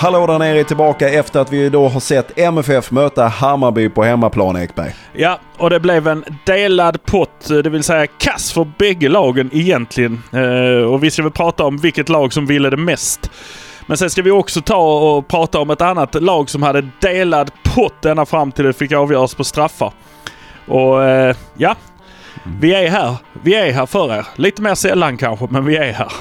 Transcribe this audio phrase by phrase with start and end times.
[0.00, 4.04] hallå där nere är tillbaka efter att vi då har sett MFF möta Hammarby på
[4.04, 4.94] hemmaplan Ekberg.
[5.12, 10.22] Ja, och det blev en delad pott, det vill säga kass för bägge lagen egentligen.
[10.32, 13.30] Eh, och vi ska väl prata om vilket lag som ville det mest.
[13.86, 17.50] Men sen ska vi också ta och prata om ett annat lag som hade delad
[17.62, 19.92] pott ända fram till det fick avgöras på straffar.
[20.66, 21.76] Och eh, ja,
[22.60, 23.14] vi är här.
[23.42, 24.26] Vi är här för er.
[24.36, 26.12] Lite mer sällan kanske, men vi är här.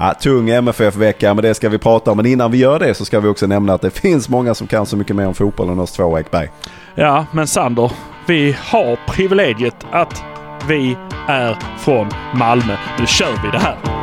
[0.00, 2.16] Ja, tung MFF-vecka, men det ska vi prata om.
[2.16, 4.66] Men innan vi gör det så ska vi också nämna att det finns många som
[4.66, 6.50] kan så mycket mer om fotboll än oss två, Ekberg.
[6.94, 7.92] Ja, men Sander,
[8.26, 10.22] vi har privilegiet att
[10.68, 10.96] vi
[11.28, 12.76] är från Malmö.
[12.98, 13.97] Nu kör vi det här!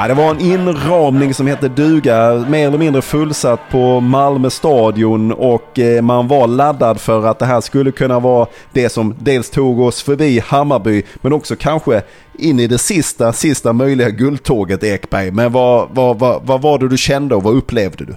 [0.00, 5.32] Ja, det var en inramning som hette duga, mer eller mindre fullsatt på Malmö stadion
[5.32, 9.50] och eh, man var laddad för att det här skulle kunna vara det som dels
[9.50, 12.02] tog oss förbi Hammarby men också kanske
[12.38, 15.30] in i det sista, sista möjliga guldtåget Ekberg.
[15.30, 18.14] Men vad, vad, vad, vad var det du kände och vad upplevde du?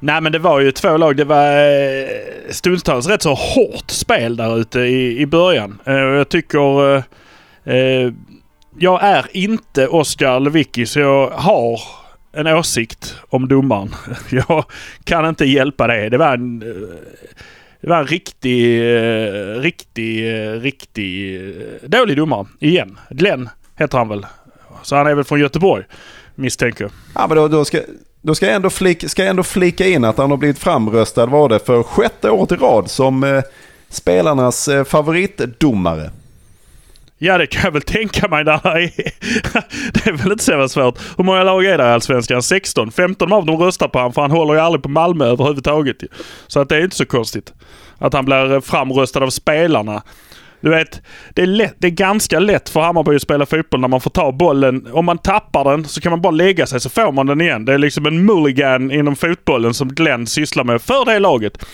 [0.00, 1.16] Nej men det var ju två lag.
[1.16, 2.08] Det var eh,
[2.50, 5.78] stundtals rätt så hårt spel där ute i, i början.
[5.84, 6.96] Eh, jag tycker...
[7.64, 8.12] Eh,
[8.82, 11.80] jag är inte Oskar Lewicki så jag har
[12.32, 13.94] en åsikt om domaren.
[14.30, 14.64] Jag
[15.04, 16.08] kan inte hjälpa det.
[16.08, 16.88] Det var en, eh,
[17.80, 21.40] det var en riktig, eh, riktig, eh, riktig
[21.86, 22.46] dålig domare.
[22.58, 22.98] Igen.
[23.10, 24.26] Glenn heter han väl.
[24.82, 25.84] Så han är väl från Göteborg
[26.34, 26.90] misstänker jag.
[27.14, 27.78] Ja, men då, då, ska,
[28.22, 31.26] då ska, jag ändå flika, ska jag ändå flika in att han har blivit framröstad
[31.26, 33.42] var det för sjätte året i rad som eh,
[33.88, 36.10] spelarnas eh, favoritdomare.
[37.22, 38.44] Ja, det kan jag väl tänka mig.
[38.44, 38.90] Där är,
[39.92, 40.98] det är väl inte så jävla svårt.
[41.16, 42.42] Hur många lag är det i Allsvenskan?
[42.42, 42.92] 16?
[42.92, 45.96] 15 av dem röstar på honom för han håller ju aldrig på Malmö överhuvudtaget.
[46.46, 47.52] Så att det är inte så konstigt.
[47.98, 50.02] Att han blir eh, framröstad av spelarna.
[50.60, 51.02] Du vet,
[51.34, 54.10] det är, lätt, det är ganska lätt för Hammarby att spela fotboll när man får
[54.10, 54.88] ta bollen.
[54.92, 57.64] Om man tappar den så kan man bara lägga sig så får man den igen.
[57.64, 61.64] Det är liksom en mulligan inom fotbollen som Glenn sysslar med för det laget.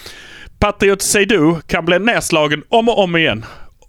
[0.58, 3.44] Patriot Seydou kan bli nedslagen om och om igen.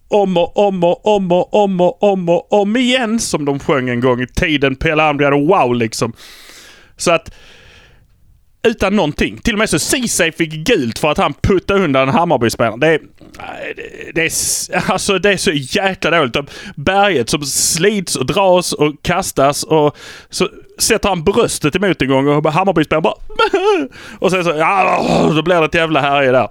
[0.08, 3.90] Om och om och om och om och om och om igen som de sjöng
[3.90, 4.76] en gång i tiden.
[4.76, 6.14] Pelle Almgren och wow liksom.
[6.98, 7.32] Så att
[8.68, 9.38] utan någonting.
[9.38, 12.80] Till och med så Ceesay fick gult för att han puttade undan Hammarbyspelaren.
[12.80, 13.00] Det är,
[13.76, 16.38] det, det, är, alltså det är så jäkla dåligt.
[16.76, 19.98] Berget som slits och dras och kastas och
[20.30, 23.16] så sätter han bröstet emot en gång och Hammarbyspelaren bara
[24.20, 26.48] Och sen så, ja, då blir det ett jävla härje där.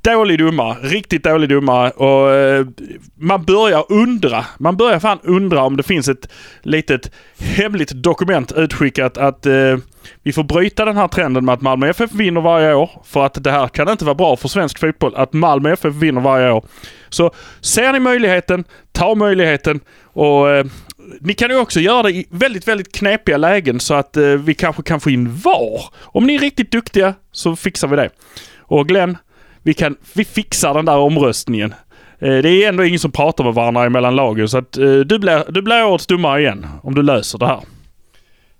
[0.00, 0.76] Dålig domare.
[0.82, 1.90] Riktigt dålig domare.
[1.90, 2.66] Och eh,
[3.14, 4.44] man börjar undra.
[4.58, 6.28] Man börjar fan undra om det finns ett
[6.62, 9.76] litet hemligt dokument utskickat att eh,
[10.22, 12.90] vi får bryta den här trenden med att Malmö FF vinner varje år.
[13.04, 16.20] För att det här kan inte vara bra för svensk fotboll att Malmö FF vinner
[16.20, 16.64] varje år.
[17.08, 20.66] Så ser ni möjligheten, ta möjligheten och eh,
[21.20, 24.54] ni kan ju också göra det i väldigt, väldigt knepiga lägen så att eh, vi
[24.54, 25.84] kanske kan få in VAR.
[26.00, 28.10] Om ni är riktigt duktiga så fixar vi det.
[28.58, 29.16] Och Glenn,
[29.62, 31.74] vi, kan, vi fixar den där omröstningen.
[32.18, 35.18] Eh, Det är ändå ingen som pratar med varandra mellan lagen så att eh, du
[35.18, 37.60] blir, du blir årets domare igen om du löser det här.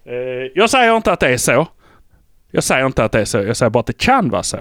[0.07, 1.67] Eh, Jag säger inte att det är så.
[2.51, 3.39] Jag säger inte att det är så.
[3.39, 4.59] Jag säger bara att det kan vara så.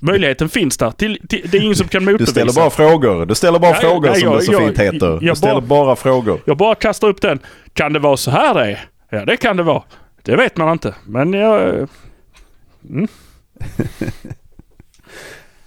[0.00, 0.90] Möjligheten finns där.
[0.90, 2.30] Till, till, det är ingen som kan Du motbevisa.
[2.32, 3.26] ställer bara frågor.
[3.26, 5.06] Du ställer bara Ja, frågor ja, som jag- det så jag- fint heter.
[5.06, 6.40] jag Du ställer bara- bara frågor.
[6.44, 7.38] Jag bara kastar upp den.
[7.72, 8.84] Kan det vara så här det är?
[9.10, 9.82] Ja, det kan det vara.
[10.22, 10.94] Det vet man inte.
[11.06, 11.88] Men jag...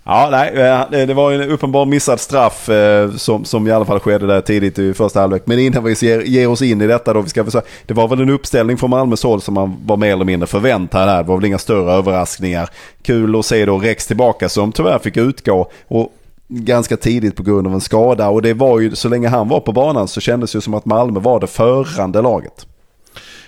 [0.07, 3.99] Ja, nej, eh, det var en uppenbar missad straff eh, som, som i alla fall
[3.99, 5.43] skedde där tidigt i första halvlek.
[5.45, 8.07] Men innan vi ger, ger oss in i detta då, vi ska försöka, det var
[8.07, 11.23] väl en uppställning från Malmös håll som man var mer eller mindre förväntad här.
[11.23, 12.69] Det var väl inga större överraskningar.
[13.01, 15.71] Kul att se då Rex tillbaka som tyvärr fick utgå.
[15.88, 16.12] Och
[16.47, 19.59] ganska tidigt på grund av en skada och det var ju så länge han var
[19.59, 22.68] på banan så kändes det ju som att Malmö var det förande laget.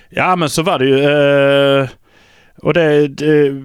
[0.09, 1.03] Ja, men så var det ju.
[1.81, 1.89] Eh,
[2.61, 3.63] och det, det...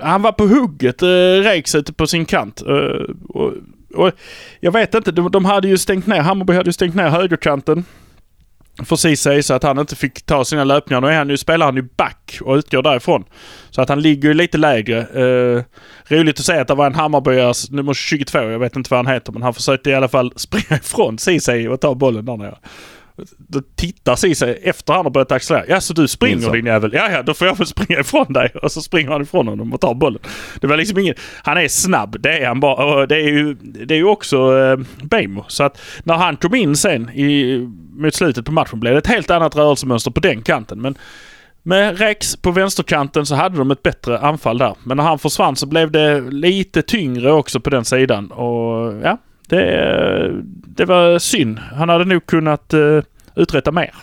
[0.00, 1.06] Han var på hugget, eh,
[1.42, 2.62] Rex ute på sin kant.
[2.62, 3.52] Eh, och,
[3.94, 4.12] och
[4.60, 7.84] jag vet inte, de, de hade ju stängt ner, Hammarby hade ju stängt ner högerkanten.
[8.84, 11.00] För Ceesay så att han inte fick ta sina löpningar.
[11.00, 13.24] Nu är han ju, spelar han ju back och utgår därifrån.
[13.70, 14.98] Så att han ligger ju lite lägre.
[14.98, 15.62] Eh,
[16.16, 19.14] roligt att se att det var en Hammarbyare nummer 22, jag vet inte vad han
[19.14, 22.58] heter, men han försökte i alla fall springa ifrån Ceesay och ta bollen där nere.
[23.36, 25.64] Då tittar Ceesay efter han har börjat accelerera.
[25.68, 26.52] Ja, så du springer Nilsson.
[26.52, 26.90] din jävel.
[26.94, 28.52] Ja, ja, då får jag väl springa ifrån dig.
[28.62, 30.20] Och så springer han ifrån honom och tar bollen.
[30.60, 31.14] Det var liksom ingen...
[31.42, 32.84] Han är snabb, det är han bara.
[32.84, 35.44] Och det är ju, det är ju också eh, Bejmo.
[35.48, 37.58] Så att när han kom in sen i,
[37.92, 40.80] mot slutet på matchen blev det ett helt annat rörelsemönster på den kanten.
[40.80, 40.98] Men
[41.62, 44.74] med Rex på vänsterkanten så hade de ett bättre anfall där.
[44.84, 48.30] Men när han försvann så blev det lite tyngre också på den sidan.
[48.30, 49.18] Och ja,
[49.52, 50.30] det, eh,
[50.76, 51.58] det var synd.
[51.58, 53.02] Han hade nog kunnat uh,
[53.36, 53.94] uträtta mer.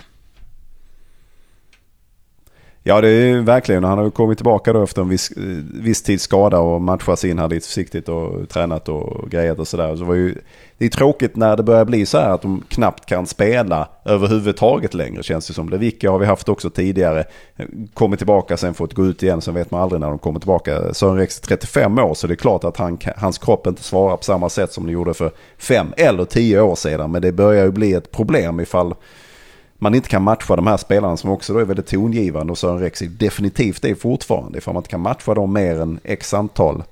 [2.84, 3.84] Ja det är verkligen.
[3.84, 5.44] Han har ju kommit tillbaka då efter en viss, eh,
[5.74, 9.96] viss tids skada och matchats in här lite försiktigt och tränat och grejat och sådär.
[9.96, 10.34] Så det,
[10.78, 14.94] det är tråkigt när det börjar bli så här att de knappt kan spela överhuvudtaget
[14.94, 15.70] längre känns det som.
[15.70, 17.24] Lewicka har vi haft också tidigare.
[17.94, 19.42] Kommit tillbaka sen fått gå ut igen.
[19.42, 20.94] Sen vet man aldrig när de kommer tillbaka.
[20.94, 24.18] Sören Rex är 35 år så det är klart att han, hans kropp inte svarar
[24.18, 27.12] på samma sätt som den gjorde för fem eller tio år sedan.
[27.12, 28.96] Men det börjar ju bli ett problem ifall
[29.80, 32.80] man inte kan matcha de här spelarna som också då är väldigt tongivande och Sören
[32.80, 34.58] Rexi definitivt är fortfarande.
[34.58, 36.84] Ifall man inte kan matcha dem mer än x antal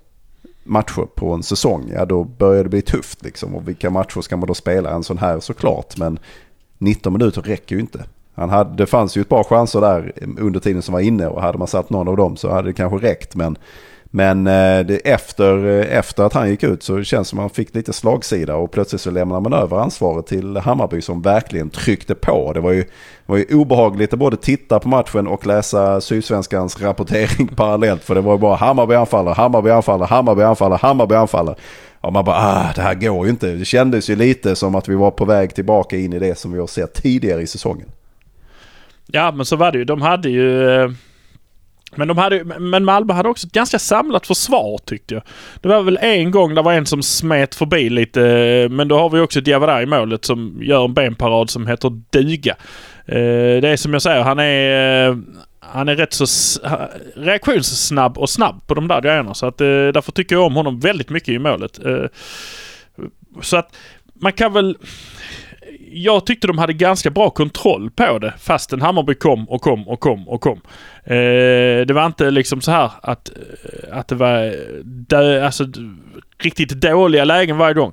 [0.63, 3.55] matcher på en säsong, ja då börjar det bli tufft liksom.
[3.55, 4.89] Och vilka matcher ska man då spela?
[4.89, 6.19] En sån här såklart, men
[6.77, 8.03] 19 minuter räcker ju inte.
[8.35, 11.41] Han hade, det fanns ju ett par chanser där under tiden som var inne och
[11.41, 13.35] hade man satt någon av dem så hade det kanske räckt.
[13.35, 13.57] Men,
[14.11, 17.43] men eh, det, efter, eh, efter att han gick ut så känns det som att
[17.43, 21.69] han fick lite slagsida och plötsligt så lämnar man över ansvaret till Hammarby som verkligen
[21.69, 22.53] tryckte på.
[22.53, 22.87] Det var ju, det
[23.25, 28.03] var ju obehagligt att både titta på matchen och läsa Sydsvenskans rapportering parallellt.
[28.03, 31.55] För det var ju bara Hammarby anfaller, Hammarby anfaller, Hammarby anfaller, Hammarby anfaller.
[32.01, 33.47] Ja, man bara, ah, det här går ju inte.
[33.47, 36.51] Det kändes ju lite som att vi var på väg tillbaka in i det som
[36.51, 37.87] vi har sett tidigare i säsongen.
[39.07, 39.83] Ja, men så var det ju.
[39.85, 40.69] De hade ju...
[40.69, 40.91] Eh,
[41.95, 45.23] men, de hade, men Malmö hade också ett ganska samlat försvar tyckte jag.
[45.61, 48.19] Det var väl en gång det var en som smet förbi lite.
[48.71, 52.55] Men då har vi också Diawara i målet som gör en benparad som heter duga.
[53.05, 55.09] Eh, det är som jag säger, han är...
[55.09, 55.17] Eh,
[55.59, 56.25] han är rätt så
[57.15, 59.33] reaktionssnabb och snabb på de där grejerna.
[59.33, 61.79] Så att, eh, därför tycker jag om honom väldigt mycket i målet.
[63.41, 63.75] Så att
[64.13, 64.77] man kan väl...
[65.91, 69.99] Jag tyckte de hade ganska bra kontroll på det fastän Hammarby kom och kom och
[69.99, 70.61] kom och kom.
[71.03, 75.65] Eh, det var inte liksom så här att, eh, att det var dö, alltså,
[76.39, 77.91] riktigt dåliga lägen varje gång.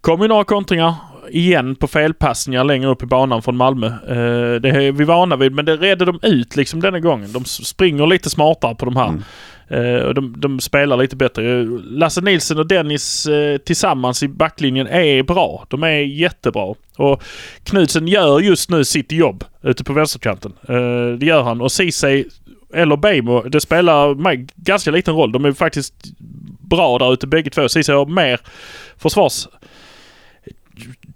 [0.00, 0.94] kom ju några kontringar
[1.30, 3.86] igen på felpassningar längre upp i banan från Malmö.
[3.86, 7.32] Eh, det är vi vana vid men det redde de ut liksom denna gången.
[7.32, 9.08] De springer lite smartare på de här.
[9.08, 9.22] Mm.
[9.72, 11.64] Eh, och de, de spelar lite bättre.
[11.84, 15.66] Lasse Nilsson och Dennis eh, tillsammans i backlinjen är bra.
[15.68, 16.74] De är jättebra.
[16.96, 17.22] Och
[17.64, 20.52] Knudsen gör just nu sitt jobb ute på vänsterkanten.
[20.68, 21.60] Eh, det gör han.
[21.60, 22.24] Och Ceesay
[22.74, 25.32] eller Bejmo, det spelar mig ganska liten roll.
[25.32, 25.94] De är faktiskt
[26.60, 27.68] bra där ute bägge två.
[27.68, 28.40] Ceesay har mer
[28.96, 29.48] försvars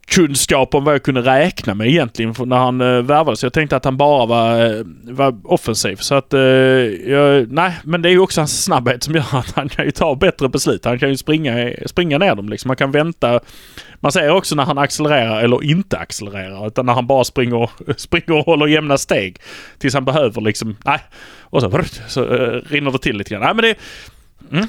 [0.06, 3.42] kunskap om vad jag kunde räkna med egentligen när han eh, värvades.
[3.42, 5.96] Jag tänkte att han bara var, eh, var offensiv.
[5.96, 9.52] Så att, eh, jag, nej, men det är ju också hans snabbhet som gör att
[9.56, 10.84] han kan ju ta bättre beslut.
[10.84, 12.70] Han kan ju springa, springa ner dem liksom.
[12.70, 13.40] Han kan vänta.
[14.00, 16.66] Man ser också när han accelererar eller inte accelererar.
[16.66, 19.38] Utan när han bara springer, springer och håller jämna steg.
[19.78, 21.00] Tills han behöver liksom, nej.
[21.40, 23.42] Och så, så eh, rinner det till lite grann.
[23.42, 23.74] Nej men det,
[24.56, 24.68] mm.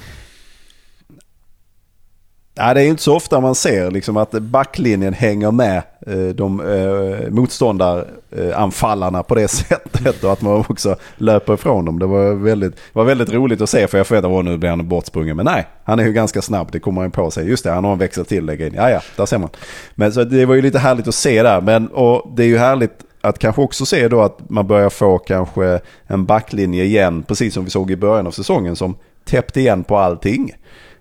[2.59, 6.59] Ja, det är inte så ofta man ser liksom att backlinjen hänger med eh, de
[6.59, 11.99] eh, motståndaranfallarna på det sättet och att man också löper ifrån dem.
[11.99, 14.69] Det var väldigt, var väldigt roligt att se för jag förväntade mig att nu blir
[14.69, 15.35] han bortsprungen.
[15.35, 16.69] Men nej, han är ju ganska snabb.
[16.71, 17.49] Det kommer han på sig.
[17.49, 18.73] Just det, han har en växel till lägga in.
[18.75, 19.49] Ja, ja, där ser man.
[19.95, 21.61] Men så det var ju lite härligt att se där.
[21.61, 25.17] Men och det är ju härligt att kanske också se då att man börjar få
[25.17, 28.95] kanske en backlinje igen, precis som vi såg i början av säsongen, som
[29.25, 30.53] täppte igen på allting.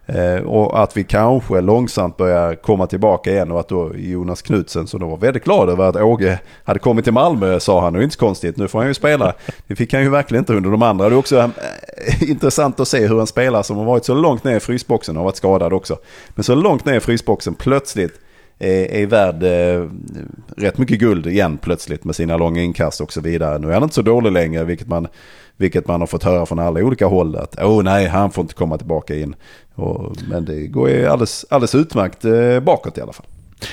[0.09, 4.87] Eh, och att vi kanske långsamt börjar komma tillbaka igen och att då Jonas Knutsen
[4.87, 7.93] som då var väldigt glad över att Åge hade kommit till Malmö sa han, och
[7.93, 9.35] det är inte så konstigt, nu får han ju spela.
[9.67, 11.09] Det fick han ju verkligen inte under de andra.
[11.09, 14.45] Det är också eh, intressant att se hur en spelare som har varit så långt
[14.45, 15.99] ner i frysboxen, har varit skadad också,
[16.29, 18.21] men så långt ner i frysboxen plötsligt
[18.59, 19.89] är, är värd eh,
[20.57, 23.59] rätt mycket guld igen plötsligt med sina långa inkast och så vidare.
[23.59, 25.09] Nu är han inte så dålig längre, vilket man,
[25.57, 27.37] vilket man har fått höra från alla olika håll.
[27.37, 29.35] Att åh oh, nej, han får inte komma tillbaka in.
[29.77, 33.27] Och, men det går ju alldeles, alldeles utmärkt eh, bakåt i alla fall.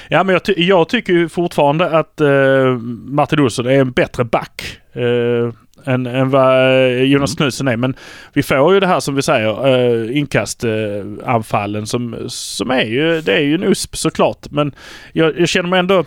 [0.10, 4.80] Ja, men jag, ty- jag tycker fortfarande att eh, Martin Olsson är en bättre back
[4.94, 5.54] eh,
[5.94, 7.78] än, än vad eh, Jonas Knutsen är.
[7.78, 7.96] Men
[8.34, 13.22] vi får ju det här som vi säger, eh, inkastanfallen anfallen som, som är ju,
[13.22, 14.52] det är ju en USP såklart.
[14.52, 14.76] Men
[15.14, 16.06] jag, jag känner mig ändå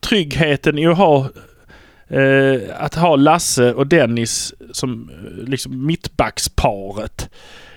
[0.00, 1.28] tryggheten i att ha
[2.08, 7.30] eh, att ha Lasse och Dennis som eh, liksom mittbacksparet.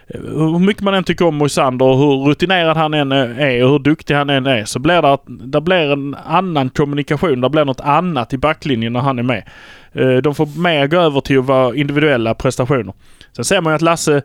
[0.07, 3.63] Eh, hur mycket man än tycker om Moisander och hur rutinerad han än eh, är
[3.63, 7.41] och hur duktig han än är så blir det, det blir en annan kommunikation.
[7.41, 9.49] Det blir något annat i backlinjen när han är med.
[9.91, 12.93] Eh, de får mer gå över till att vara individuella prestationer.
[13.35, 14.21] Sen ser man ju att Lasse,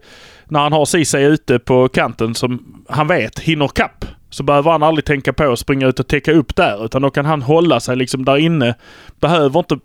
[0.49, 4.83] när han har Ceesay ute på kanten som han vet hinner kapp så behöver han
[4.83, 7.81] aldrig tänka på att springa ut och täcka upp där utan då kan han hålla
[7.81, 8.75] sig liksom där inne.
[9.21, 9.79] Behöver inte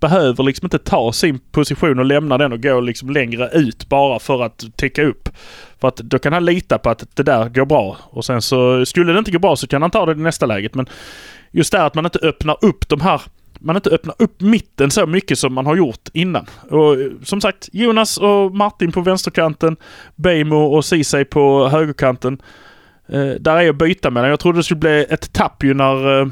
[0.00, 4.18] behöver liksom inte ta sin position och lämna den och gå liksom längre ut bara
[4.18, 5.28] för att täcka upp.
[5.80, 7.96] För att då kan han lita på att det där går bra.
[8.04, 10.46] Och sen så skulle det inte gå bra så kan han ta det i nästa
[10.46, 10.74] läget.
[10.74, 10.86] Men
[11.50, 13.20] just det att man inte öppnar upp de här
[13.60, 16.46] man inte öppnar upp mitten så mycket som man har gjort innan.
[16.70, 19.76] Och som sagt, Jonas och Martin på vänsterkanten,
[20.16, 22.42] Bejmo och Ceesay på högerkanten.
[23.08, 24.30] Eh, där är att byta mellan.
[24.30, 26.26] Jag trodde det skulle bli ett tapp ju när eh,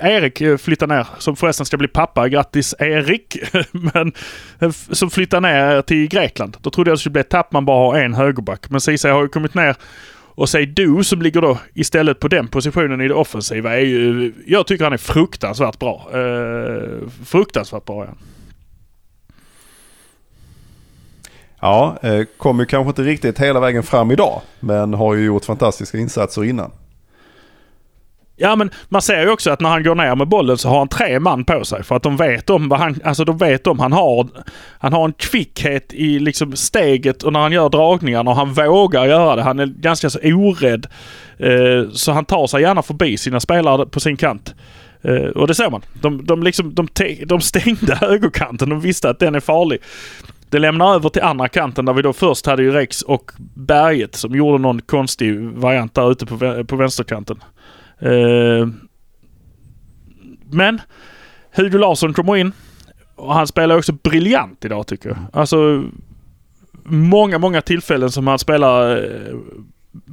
[0.00, 2.28] Erik eh, flyttar ner, som förresten ska bli pappa.
[2.28, 3.38] Grattis Erik!
[3.70, 4.12] Men
[4.60, 6.56] eh, som flyttar ner till Grekland.
[6.60, 8.70] Då trodde jag det skulle bli ett tapp man bara har en högerback.
[8.70, 9.76] Men Ceesay har ju kommit ner
[10.34, 14.32] och säg du som ligger då istället på den positionen i det offensiva är ju...
[14.46, 16.08] Jag tycker han är fruktansvärt bra.
[16.12, 18.18] Eh, fruktansvärt bra igen.
[21.60, 24.40] Ja, eh, kommer kanske inte riktigt hela vägen fram idag.
[24.60, 26.70] Men har ju gjort fantastiska insatser innan.
[28.42, 30.78] Ja men man ser ju också att när han går ner med bollen så har
[30.78, 31.82] han tre man på sig.
[31.82, 34.28] För att de vet om vad han, alltså de vet om han har,
[34.78, 39.06] han har en kvickhet i liksom steget och när han gör dragningarna och han vågar
[39.06, 39.42] göra det.
[39.42, 40.86] Han är ganska så orädd.
[41.38, 44.54] Eh, så han tar sig gärna förbi sina spelare på sin kant.
[45.02, 45.82] Eh, och det ser man.
[45.92, 46.88] De, de, liksom, de,
[47.26, 48.68] de stängde högerkanten.
[48.68, 49.78] De visste att den är farlig.
[50.50, 54.14] Det lämnar över till andra kanten där vi då först hade ju Rex och Berget
[54.14, 57.36] som gjorde någon konstig variant där ute på, på vänsterkanten.
[58.02, 58.68] Eh,
[60.50, 60.80] men
[61.50, 62.52] Hugo Larsson kommer in
[63.16, 65.18] och han spelar också briljant idag tycker jag.
[65.32, 65.84] Alltså
[66.84, 69.34] många, många tillfällen som han spelar eh,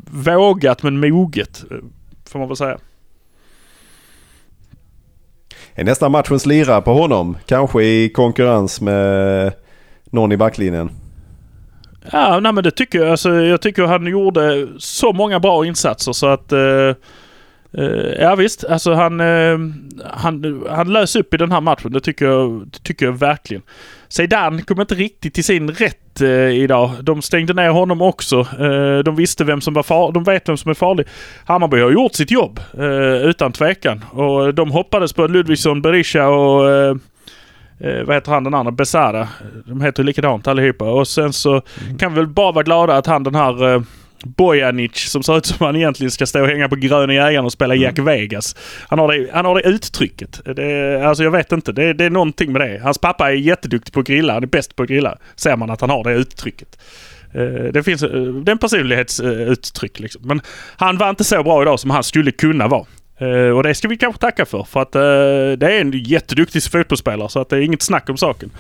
[0.10, 1.64] vågat men moget.
[1.72, 1.78] Eh,
[2.30, 2.78] får man väl säga.
[5.76, 7.38] Är nästan matchens lirare på honom?
[7.46, 9.54] Kanske i konkurrens med
[10.06, 10.92] någon i backlinjen?
[12.12, 13.12] Ja, nej men det tycker jag.
[13.12, 16.94] Alltså, jag tycker han gjorde så många bra insatser så att eh,
[17.78, 19.60] Uh, ja visst, alltså han, uh,
[20.14, 21.92] han, han lös upp i den här matchen.
[21.92, 23.64] Det tycker jag, det tycker jag verkligen.
[24.08, 26.92] Zeidan kom inte riktigt till sin rätt uh, idag.
[27.02, 28.48] De stängde ner honom också.
[29.06, 30.14] de visste vem som var farlig.
[30.14, 31.08] De vet vem som är farlig.
[31.46, 32.60] Hammarby har gjort sitt jobb
[33.24, 34.06] utan tvekan.
[34.12, 36.64] Och de hoppades på Ludvigsson, Berisha och
[38.06, 38.72] vad heter han den andra?
[38.72, 39.28] Besara.
[39.66, 40.86] De heter likadant allihopa.
[40.86, 41.98] Och sen så mm.
[41.98, 43.84] kan vi väl bara vara glada att han den här
[44.24, 47.52] Bojanic som ser ut som han egentligen ska stå och hänga på Gröna Jägaren och
[47.52, 48.06] spela Jack mm.
[48.06, 48.56] Vegas.
[48.88, 50.42] Han har det, han har det uttrycket.
[50.56, 51.72] Det, alltså jag vet inte.
[51.72, 52.80] Det, det är någonting med det.
[52.84, 54.34] Hans pappa är jätteduktig på att grilla.
[54.34, 55.18] Han är bäst på att grilla.
[55.36, 56.80] Ser man att han har det uttrycket.
[57.34, 60.22] Eh, det finns eh, det är en personlighetsuttryck liksom.
[60.26, 60.42] Men
[60.78, 62.86] han var inte så bra idag som han skulle kunna vara.
[63.22, 64.64] Uh, och det ska vi kanske tacka för.
[64.64, 68.52] För att det är en jätteduktig fotbollsspelare så att det är inget snack om saken.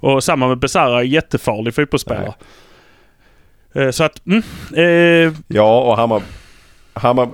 [0.00, 2.24] Och samma med Besara, jättefarlig fotbollsspelare.
[2.24, 2.34] Nej.
[3.76, 4.42] Eh, så att, mm,
[4.74, 5.32] eh.
[5.48, 6.22] Ja, och Hammar,
[6.94, 7.28] Hammar,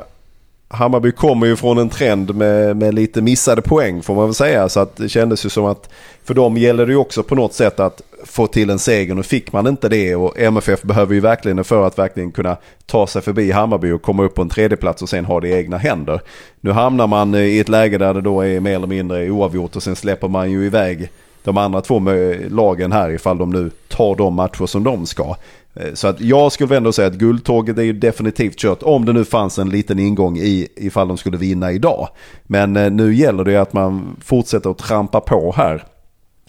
[0.69, 4.69] Hammarby kommer ju från en trend med, med lite missade poäng får man väl säga.
[4.69, 5.89] Så att det kändes ju som att
[6.25, 9.15] för dem gäller det ju också på något sätt att få till en seger.
[9.15, 12.57] Nu fick man inte det och MFF behöver ju verkligen det för att verkligen kunna
[12.87, 15.53] ta sig förbi Hammarby och komma upp på en tredjeplats och sen ha det i
[15.53, 16.21] egna händer.
[16.61, 19.77] Nu hamnar man eh, i ett läge där det då är mer eller mindre oavgjort
[19.77, 21.11] och sen släpper man ju iväg
[21.45, 22.03] de andra två
[22.49, 25.37] lagen här ifall de nu tar de matcher som de ska.
[25.75, 29.13] Eh, så att jag skulle ändå säga att guldtåget är ju definitivt kört om det
[29.13, 32.09] nu fanns en liten ingång i ifall de skulle vinna idag.
[32.43, 35.85] Men eh, nu gäller det att man fortsätter att trampa på här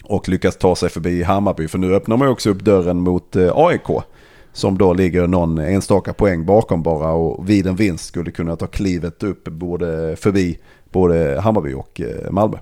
[0.04, 1.68] och lyckas ta sig förbi Hammarby.
[1.68, 4.02] För nu öppnar man också upp dörren mot eh, AIK.
[4.52, 8.66] Som då ligger någon enstaka poäng bakom bara och vid en vinst skulle kunna ta
[8.66, 10.58] klivet upp både förbi
[10.92, 12.00] både Hammarby och
[12.30, 12.56] Malmö.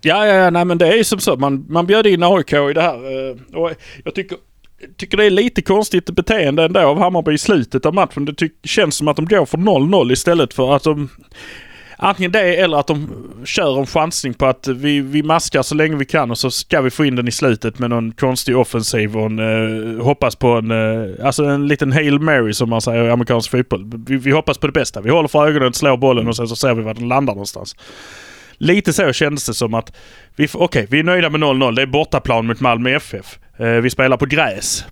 [0.00, 1.36] Ja, ja, ja, nej men det är ju som så.
[1.36, 2.98] Man, man bjöd in AIK i det här.
[3.56, 3.70] Och
[4.04, 4.38] jag tycker
[4.96, 8.24] tycker det är lite konstigt beteende ändå av Hammarby i slutet av matchen.
[8.24, 11.08] Det känns som att de går för 0-0 istället för att de...
[11.98, 13.08] Antingen det eller att de
[13.44, 16.80] kör en chansning på att vi, vi maskar så länge vi kan och så ska
[16.80, 20.48] vi få in den i slutet med någon konstig offensiv och en, eh, hoppas på
[20.48, 23.92] en, eh, alltså en liten Hail Mary som man säger i amerikansk fotboll.
[24.06, 25.00] Vi, vi hoppas på det bästa.
[25.00, 27.76] Vi håller för ögonen, slår bollen och sen så ser vi var den landar någonstans.
[28.58, 29.96] Lite så kändes det som att,
[30.32, 31.74] okej okay, vi är nöjda med 0-0.
[31.74, 33.38] Det är bortaplan mot Malmö FF.
[33.58, 34.84] Eh, vi spelar på gräs.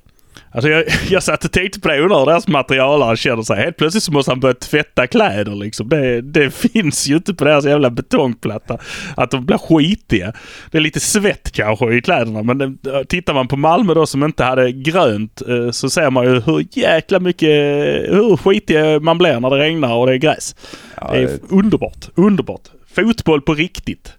[0.54, 1.94] Alltså jag, jag satt och tänkte på det.
[1.94, 3.56] Hur deras materialare känner sig.
[3.56, 5.88] Helt plötsligt så måste han börja tvätta kläder liksom.
[5.88, 8.78] Det, det finns ju inte på deras jävla betongplatta.
[9.16, 10.32] Att de blir skitiga.
[10.70, 12.42] Det är lite svett kanske i kläderna.
[12.42, 16.24] Men det, tittar man på Malmö då som inte hade grönt eh, så ser man
[16.24, 17.48] ju hur jäkla mycket,
[18.10, 20.56] hur skitiga man blir när det regnar och det är gräs.
[21.00, 22.08] Ja, det är underbart.
[22.14, 22.68] Underbart.
[22.94, 24.12] Fotboll på riktigt.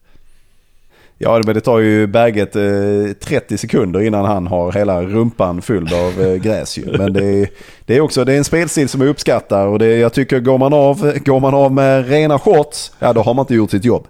[1.17, 5.93] Ja, men det tar ju Berget eh, 30 sekunder innan han har hela rumpan fylld
[5.93, 6.97] av eh, gräs ju.
[6.97, 7.47] Men det är,
[7.85, 10.57] det är också det är en spelstil som jag uppskattar och det, jag tycker går
[10.57, 13.85] man, av, går man av med rena shorts, ja då har man inte gjort sitt
[13.85, 14.07] jobb.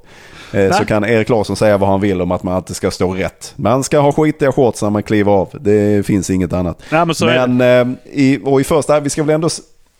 [0.51, 3.13] Eh, så kan Erik Larsson säga vad han vill om att man alltid ska stå
[3.13, 3.53] rätt.
[3.55, 5.49] Man ska ha skitiga shorts när man kliver av.
[5.61, 6.81] Det finns inget annat.
[6.91, 9.49] Nej, men så men eh, i, och i första, vi ska väl ändå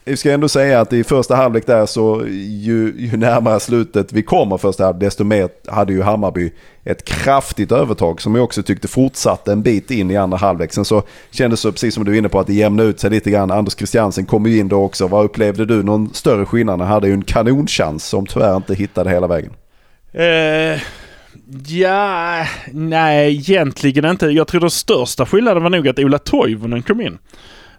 [0.05, 4.23] vi ska ändå säga att i första halvlek där så ju, ju närmare slutet vi
[4.23, 6.51] kommer första halvlek desto mer hade ju Hammarby
[6.83, 10.73] ett kraftigt övertag som jag också tyckte fortsatte en bit in i andra halvlek.
[10.73, 13.09] Sen så kändes det precis som du är inne på att det jämnade ut sig
[13.09, 13.51] lite grann.
[13.51, 15.07] Anders Christiansen kom ju in då också.
[15.07, 16.79] Vad upplevde du någon större skillnad?
[16.79, 19.53] Han hade ju en kanonchans som tyvärr inte hittade hela vägen.
[20.13, 20.81] Eh,
[21.67, 24.25] ja, nej egentligen inte.
[24.25, 27.17] Jag tror den största skillnaden var nog att Ola Toivonen kom in.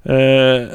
[0.03, 0.69] Eh,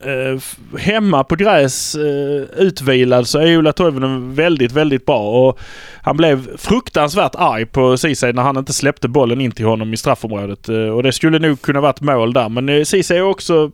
[0.00, 0.40] eh,
[0.78, 5.48] hemma på gräs eh, utvilad så är Ola Toivonen väldigt, väldigt bra.
[5.48, 5.58] Och
[6.02, 9.96] han blev fruktansvärt arg på Ceesay när han inte släppte bollen in till honom i
[9.96, 10.68] straffområdet.
[10.68, 12.48] Eh, och det skulle nog kunna varit mål där.
[12.48, 13.70] Men eh, Ceesay är också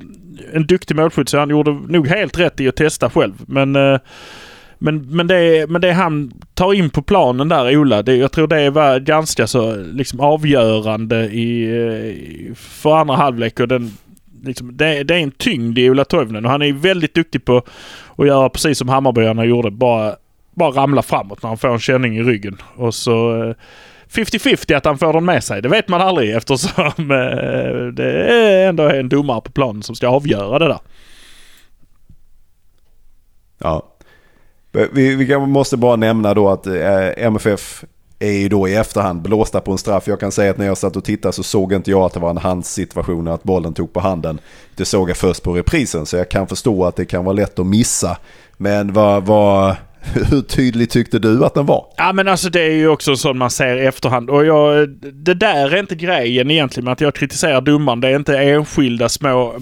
[0.52, 3.34] en duktig målskytt så han gjorde nog helt rätt i att testa själv.
[3.46, 3.98] Men eh,
[4.82, 8.46] men, men, det, men det han tar in på planen där, Ola, det, jag tror
[8.46, 13.60] det var ganska så liksom avgörande i eh, för andra halvlek.
[13.60, 13.92] Och den,
[14.44, 17.62] liksom, det, det är en tyngd i Ola Toivonen och han är väldigt duktig på
[18.16, 19.70] att göra precis som Hammarbyarna gjorde.
[19.70, 20.16] Bara,
[20.54, 22.58] bara ramla framåt när han får en känning i ryggen.
[22.76, 23.54] Och så eh,
[24.10, 25.62] 50-50 att han får den med sig.
[25.62, 27.32] Det vet man aldrig eftersom det
[27.80, 30.80] eh, det är ändå en domare på planen som ska avgöra det där.
[33.58, 33.86] Ja.
[34.92, 37.84] Vi, vi måste bara nämna då att eh, MFF
[38.20, 40.08] är ju då i efterhand blåsta på en straff.
[40.08, 42.20] Jag kan säga att när jag satt och tittade så såg inte jag att det
[42.20, 44.40] var en handssituation att bollen tog på handen.
[44.76, 47.58] Det såg jag först på reprisen så jag kan förstå att det kan vara lätt
[47.58, 48.16] att missa.
[48.56, 49.76] Men vad, vad,
[50.30, 51.86] hur tydlig tyckte du att den var?
[51.96, 54.30] Ja men alltså det är ju också sånt man ser i efterhand.
[54.30, 58.00] Och jag, det där är inte grejen egentligen med att jag kritiserar domaren.
[58.00, 59.54] Det är inte enskilda små,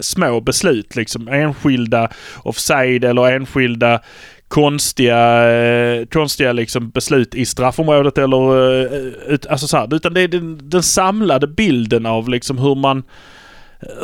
[0.00, 1.28] små beslut liksom.
[1.28, 2.10] Enskilda
[2.42, 4.00] offside eller enskilda
[4.48, 10.20] konstiga, eh, konstiga liksom beslut i straffområdet eller eh, ut, alltså så här, utan det
[10.20, 13.02] är den, den, samlade bilden av liksom hur man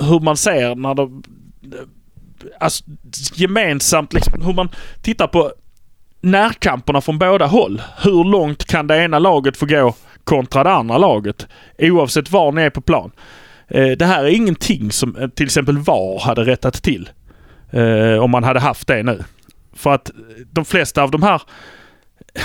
[0.01, 1.23] hur man ser när de
[2.61, 2.85] alltså,
[3.35, 4.69] gemensamt liksom hur man
[5.03, 5.53] tittar på
[6.21, 7.83] närkamperna från båda håll.
[8.03, 11.47] Hur långt kan det ena laget få gå kontra det andra laget?
[11.79, 13.11] Oavsett var ni är på plan.
[13.69, 17.11] Eh, det här är ingenting som till exempel VAR hade rättat till.
[18.21, 19.25] Om man hade haft det nu.
[19.73, 20.11] För att
[20.53, 21.43] de flesta av de här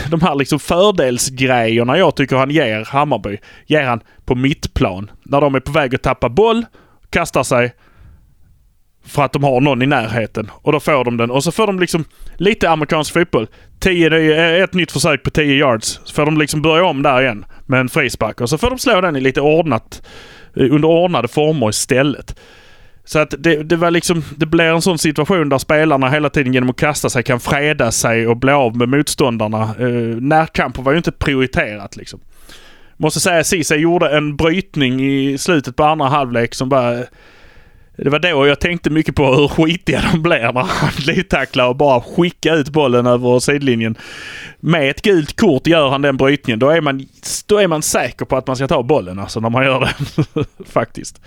[0.09, 5.11] de här liksom fördelsgrejerna jag tycker han ger Hammarby, ger han på mittplan.
[5.23, 6.65] När de är på väg att tappa boll,
[7.09, 7.73] kastar sig
[9.05, 10.51] för att de har någon i närheten.
[10.53, 11.31] Och då får de den.
[11.31, 12.05] Och så får de liksom
[12.37, 13.47] lite amerikansk fotboll.
[13.79, 15.99] Tio, ett nytt försök på 10 yards.
[16.03, 18.41] Så får de liksom börja om där igen med en frispark.
[18.41, 20.01] Och så får de slå den i lite ordnat,
[20.53, 22.35] under ordnade former istället.
[23.08, 26.54] Så att det, det var liksom, det blir en sån situation där spelarna hela tiden
[26.54, 29.62] genom att kasta sig kan freda sig och bli av med motståndarna.
[29.80, 32.20] Eh, närkamper var ju inte prioriterat liksom.
[32.98, 37.04] Måste säga att Ceesay gjorde en brytning i slutet på andra halvlek som bara...
[37.98, 41.76] Det var då jag tänkte mycket på hur skitiga de blir när han glidtacklar och
[41.76, 43.96] bara skickar ut bollen över sidlinjen.
[44.60, 46.60] Med ett gult kort gör han den brytningen.
[46.60, 47.06] Då är man,
[47.46, 50.46] då är man säker på att man ska ta bollen alltså när man gör det.
[50.72, 51.22] Faktiskt.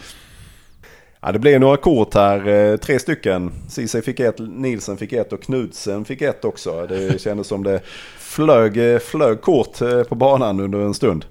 [1.22, 2.48] Ja, det blev några kort här.
[2.48, 3.52] Eh, tre stycken.
[3.68, 6.86] Ceesay fick ett, Nielsen fick ett och Knudsen fick ett också.
[6.86, 7.80] Det kändes som det
[8.18, 11.24] flög, eh, flög kort eh, på banan under en stund.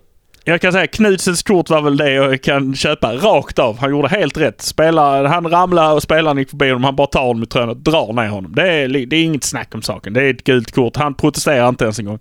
[0.43, 3.78] Jag kan säga Knudsens kort var väl det jag kan köpa rakt av.
[3.78, 4.62] Han gjorde helt rätt.
[4.62, 6.84] Spelar, han ramlade och spelaren gick förbi honom.
[6.84, 8.56] Han bara tar honom i tröjan och drar ner honom.
[8.56, 10.13] Det är, det är inget snack om saken.
[10.13, 10.95] Det är ett gult kort.
[10.95, 12.19] Han protesterar inte ens en gång.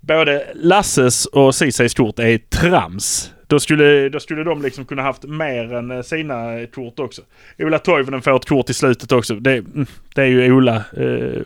[0.00, 3.30] Både Lasses och Ceesays kort är trams.
[3.54, 7.22] Då skulle, då skulle de liksom kunna haft mer än eh, sina eh, kort också.
[7.58, 9.34] Ola Toivonen får ett kort i slutet också.
[9.34, 11.42] Det, mm, det är ju Ola eh,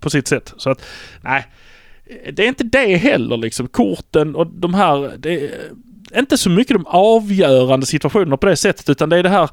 [0.00, 0.54] på sitt sätt.
[0.56, 0.84] Så att,
[1.20, 1.46] nej.
[2.32, 3.68] Det är inte det heller liksom.
[3.68, 5.12] Korten och de här...
[5.18, 5.50] Det
[6.12, 9.50] är inte så mycket de avgörande situationerna på det sättet utan det är det här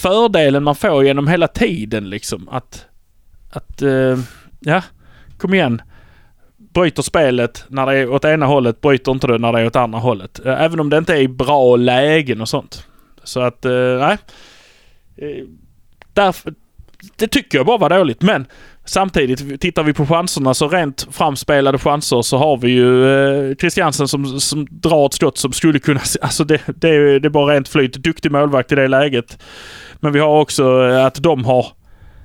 [0.00, 2.48] fördelen man får genom hela tiden liksom.
[2.48, 2.86] Att...
[3.50, 3.82] Att...
[3.82, 4.18] Eh,
[4.60, 4.82] ja,
[5.38, 5.82] kom igen
[6.72, 9.76] bryter spelet när det är åt ena hållet, bryter inte det när det är åt
[9.76, 10.46] andra hållet.
[10.46, 12.86] Eh, även om det inte är i bra lägen och sånt.
[13.24, 14.18] Så att, eh, nej.
[15.16, 15.44] Eh,
[16.12, 16.54] Därför,
[17.16, 18.22] det tycker jag bara var dåligt.
[18.22, 18.46] Men
[18.84, 23.10] samtidigt, tittar vi på chanserna så rent framspelade chanser så har vi ju
[23.50, 26.00] eh, Christiansen som, som drar ett skott som skulle kunna...
[26.20, 27.92] Alltså det, det, är, det är bara rent flyt.
[27.92, 29.42] Duktig målvakt i det läget.
[30.00, 31.66] Men vi har också eh, att de har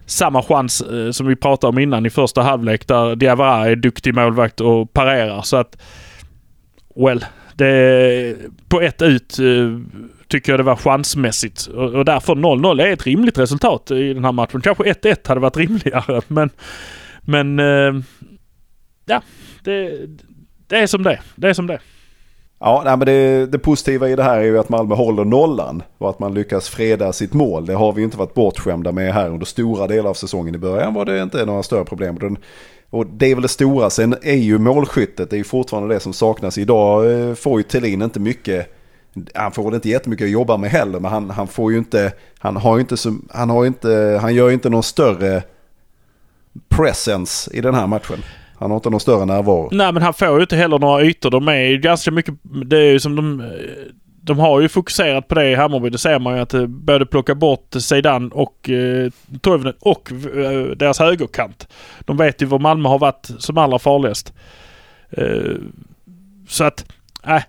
[0.06, 4.16] samma chans eh, som vi pratade om innan i första halvlek där Diawara är duktig
[4.16, 5.42] målvakt och parerar.
[5.42, 5.78] Så att...
[6.96, 8.36] Well, det,
[8.70, 9.80] på ett ut eh,
[10.28, 11.68] tycker jag det var chansmässigt.
[11.68, 14.62] Och, och därför 0-0 är ett rimligt resultat i den här matchen.
[14.62, 16.50] Kanske 1-1 hade varit rimligare men...
[17.22, 17.60] Men...
[17.60, 18.02] Eh,
[19.06, 19.22] ja,
[19.64, 20.00] det,
[20.68, 21.80] det är som det Det är som det
[22.66, 25.84] Ja, nej, men det, det positiva i det här är ju att Malmö håller nollan
[25.98, 27.66] och att man lyckas freda sitt mål.
[27.66, 30.56] Det har vi ju inte varit bortskämda med här under stora delar av säsongen.
[30.56, 32.20] I början var det inte några större problem.
[32.20, 32.38] Den,
[32.90, 33.90] och det är väl det stora.
[33.90, 36.58] Sen är ju målskyttet, det är ju fortfarande det som saknas.
[36.58, 38.72] Idag eh, får ju Thelin inte mycket
[39.34, 42.56] han får inte jättemycket att jobba med heller, men han, han får ju inte, han
[42.56, 42.96] har ju inte,
[43.30, 45.44] han har inte, han gör ju inte någon större
[46.70, 48.24] presence i den här matchen.
[48.60, 49.70] Han har inte någon större närvaro.
[49.72, 51.32] Nej men han får ju inte heller några ytor.
[51.32, 52.36] De är ju ganska mycket...
[52.44, 53.52] Det är ju som de...
[54.22, 55.90] De har ju fokuserat på det i Hammarby.
[55.90, 59.10] Det ser man ju att det både plocka bort Zeidan och eh,
[59.42, 61.68] Toivonen och eh, deras högerkant.
[62.00, 64.34] De vet ju var Malmö har varit som allra farligast.
[65.10, 65.56] Eh,
[66.48, 66.86] så att...
[67.28, 67.42] Äh,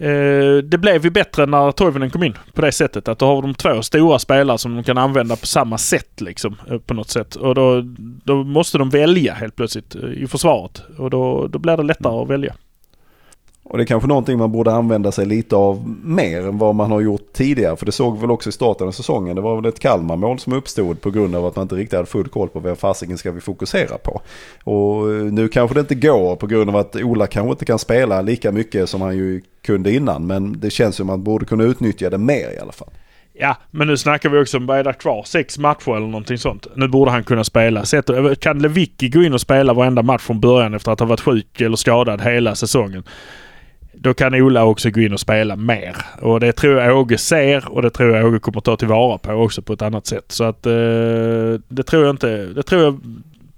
[0.00, 3.08] Eh, det blev ju bättre när Toivonen kom in på det sättet.
[3.08, 6.56] Att då har de två stora spelare som de kan använda på samma sätt liksom.
[6.70, 7.36] Eh, på något sätt.
[7.36, 7.82] Och då,
[8.24, 10.82] då måste de välja helt plötsligt eh, i försvaret.
[10.98, 12.54] Och då, då blir det lättare att välja.
[13.70, 16.90] Och det är kanske någonting man borde använda sig lite av mer än vad man
[16.90, 17.76] har gjort tidigare.
[17.76, 19.36] För det såg vi väl också i starten av säsongen.
[19.36, 22.06] Det var väl ett Kalmarmål som uppstod på grund av att man inte riktigt hade
[22.06, 24.20] full koll på vad fasiken ska vi fokusera på.
[24.64, 27.78] Och eh, nu kanske det inte går på grund av att Ola kanske inte kan
[27.78, 30.26] spela lika mycket som han ju kunde innan.
[30.26, 32.90] Men det känns som att man borde kunna utnyttja det mer i alla fall.
[33.32, 35.22] Ja, men nu snackar vi också om vad är det kvar?
[35.26, 36.66] Sex matcher eller någonting sånt.
[36.76, 37.84] Nu borde han kunna spela.
[37.84, 41.20] Sätter, kan Lewicki gå in och spela varenda match från början efter att ha varit
[41.20, 43.04] sjuk eller skadad hela säsongen?
[44.02, 45.96] Då kan Ola också gå in och spela mer.
[46.20, 49.32] Och det tror jag Åge ser och det tror jag Åge kommer ta tillvara på
[49.32, 50.24] också på ett annat sätt.
[50.28, 50.72] Så att eh,
[51.68, 52.46] det tror jag inte...
[52.46, 53.00] Det tror jag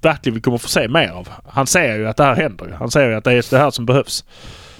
[0.00, 1.28] verkligen vi kommer få se mer av.
[1.46, 2.76] Han ser ju att det här händer.
[2.78, 4.24] Han ser ju att det är det här som behövs.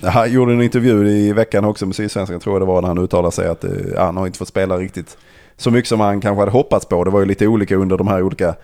[0.03, 2.98] Han gjorde en intervju i veckan också med Sydsvenskan tror jag det var när han
[2.98, 5.18] uttalade sig att eh, han har inte fått spela riktigt
[5.57, 7.05] så mycket som han kanske hade hoppats på.
[7.05, 8.55] Det var ju lite olika under de här olika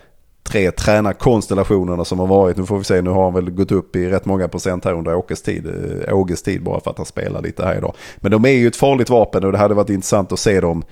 [0.49, 2.57] tre tränarkonstellationerna som har varit.
[2.57, 4.93] Nu får vi se, nu har han väl gått upp i rätt många procent här
[4.93, 5.67] under Åkes tid.
[6.07, 7.93] Eh, Åges tid bara för att han spelar lite här idag.
[8.17, 10.83] Men de är ju ett farligt vapen och det hade varit intressant att se dem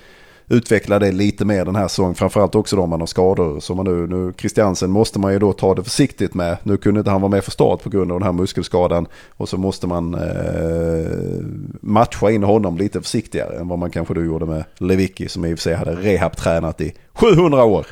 [0.50, 2.16] utveckla det lite mer den här säsongen.
[2.16, 3.60] Framförallt också då om man har skador.
[3.60, 6.58] Som man nu, nu, Christiansen måste man ju då ta det försiktigt med.
[6.64, 9.08] Nu kunde inte han vara med för start på grund av den här muskelskadan.
[9.30, 11.12] Och så måste man eh,
[11.82, 15.54] matcha in honom lite försiktigare än vad man kanske då gjorde med Lewicki som i
[15.54, 17.88] och för sig hade rehabtränat i 700 år.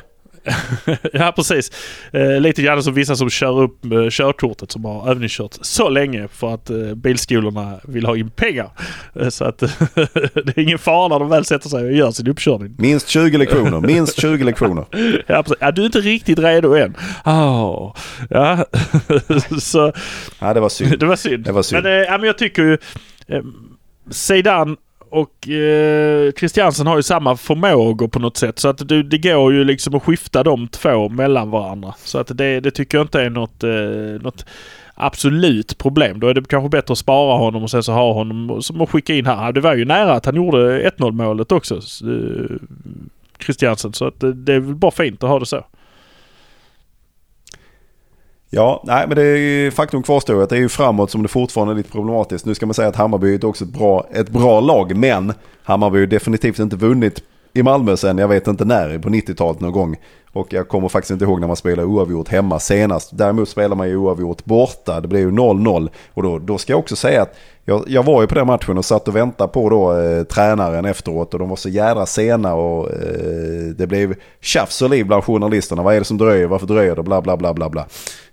[1.12, 1.70] ja precis.
[2.12, 6.28] Eh, lite grann som vissa som kör upp eh, körkortet som har övningskört så länge
[6.28, 8.70] för att eh, bilskolorna vill ha in pengar.
[9.20, 9.58] Eh, så att
[10.34, 12.74] det är ingen fara när de väl sätter sig och gör sin uppkörning.
[12.78, 14.84] Minst 20 lektioner, minst 20 lektioner.
[15.26, 15.56] Ja, precis.
[15.60, 16.96] ja, du är inte riktigt redo än.
[17.24, 17.94] Oh.
[18.30, 18.64] Ja,
[19.60, 19.92] så
[20.38, 20.98] Ja, det var synd.
[20.98, 21.44] det var synd.
[21.44, 21.82] Det var synd.
[21.82, 22.78] Men, eh, ja, men jag tycker ju
[23.28, 23.42] eh,
[24.10, 24.76] Zeidan
[25.16, 28.58] och eh, Christiansen har ju samma förmågor på något sätt.
[28.58, 31.94] Så att det, det går ju liksom att skifta de två mellan varandra.
[31.98, 34.46] Så att det, det tycker jag inte är något, eh, något
[34.94, 36.20] absolut problem.
[36.20, 38.90] Då är det kanske bättre att spara honom och sen så ha honom som att
[38.90, 39.52] skicka in här.
[39.52, 41.74] Det var ju nära att han gjorde 1-0 målet också.
[41.74, 42.56] Eh,
[43.44, 43.92] Christiansen.
[43.92, 45.64] Så att det, det är väl bara fint att ha det så.
[48.56, 51.74] Ja, nej men det är, faktum kvarstår att det är ju framåt som det fortfarande
[51.74, 52.46] är lite problematiskt.
[52.46, 55.96] Nu ska man säga att Hammarby är också ett bra, ett bra lag, men Hammarby
[55.96, 59.72] har ju definitivt inte vunnit i Malmö sen, jag vet inte när, på 90-talet någon
[59.72, 59.96] gång.
[60.32, 63.10] Och jag kommer faktiskt inte ihåg när man spelade oavgjort hemma senast.
[63.18, 65.88] Däremot spelar man ju oavgjort borta, det blev ju 0-0.
[66.14, 67.36] Och då, då ska jag också säga att
[67.68, 70.84] jag, jag var ju på den matchen och satt och väntade på då eh, tränaren
[70.84, 75.24] efteråt och de var så jädra sena och eh, det blev tjafs och liv bland
[75.24, 75.82] journalisterna.
[75.82, 76.46] Vad är det som dröjer?
[76.46, 77.02] Varför dröjer det?
[77.02, 77.86] Bla bla bla bla bla.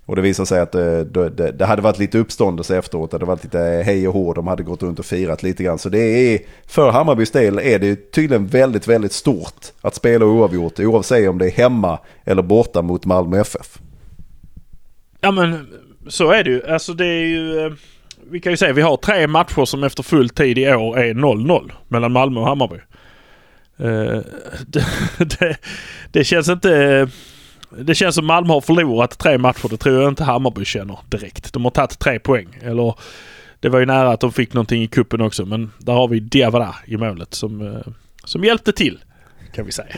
[0.06, 3.10] Och det visade sig att eh, det, det, det hade varit lite uppståndelse efteråt.
[3.10, 4.32] Det hade varit lite hej och hå.
[4.32, 5.78] De hade gått runt och firat lite grann.
[5.78, 10.80] Så det är, för Hammarbys del är det tydligen väldigt, väldigt stort att spela oavgjort.
[10.80, 13.78] Oavsett om det är hemma eller borta mot Malmö FF.
[15.20, 15.66] Ja men
[16.08, 16.66] så är det ju.
[16.66, 17.66] Alltså det är ju...
[17.66, 17.72] eh,
[18.30, 21.14] vi kan ju säga vi har tre matcher som efter full tid i år är
[21.14, 22.76] 0-0 mellan Malmö och Hammarby.
[23.80, 24.20] Uh,
[24.66, 24.84] det,
[25.18, 25.56] det,
[26.10, 27.08] det känns inte...
[27.78, 29.68] Det känns som Malmö har förlorat tre matcher.
[29.68, 31.52] Det tror jag inte Hammarby känner direkt.
[31.52, 32.58] De har tagit tre poäng.
[32.62, 32.94] Eller
[33.64, 36.20] det var ju nära att de fick någonting i kuppen också men där har vi
[36.20, 37.92] Diawara i målet som, eh,
[38.24, 38.98] som hjälpte till
[39.52, 39.96] kan vi säga.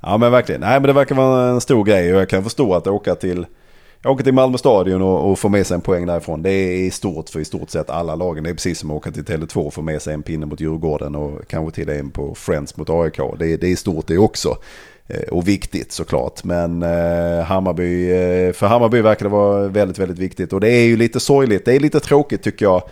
[0.00, 0.60] Ja men verkligen.
[0.60, 3.46] Nej men det verkar vara en stor grej och jag kan förstå att åka till
[4.02, 6.42] jag åker till Malmö stadion och, och får med sig en poäng därifrån.
[6.42, 8.44] Det är stort för i stort sett alla lagen.
[8.44, 10.60] Det är precis som att åka till Tele2 och få med sig en pinne mot
[10.60, 13.20] Djurgården och kanske till en på Friends mot AIK.
[13.38, 14.56] Det, det är stort det också.
[15.06, 16.44] Eh, och viktigt såklart.
[16.44, 20.52] Men eh, Hammarby, eh, för Hammarby verkar det vara väldigt, väldigt viktigt.
[20.52, 21.64] Och det är ju lite sorgligt.
[21.64, 22.82] Det är lite tråkigt tycker jag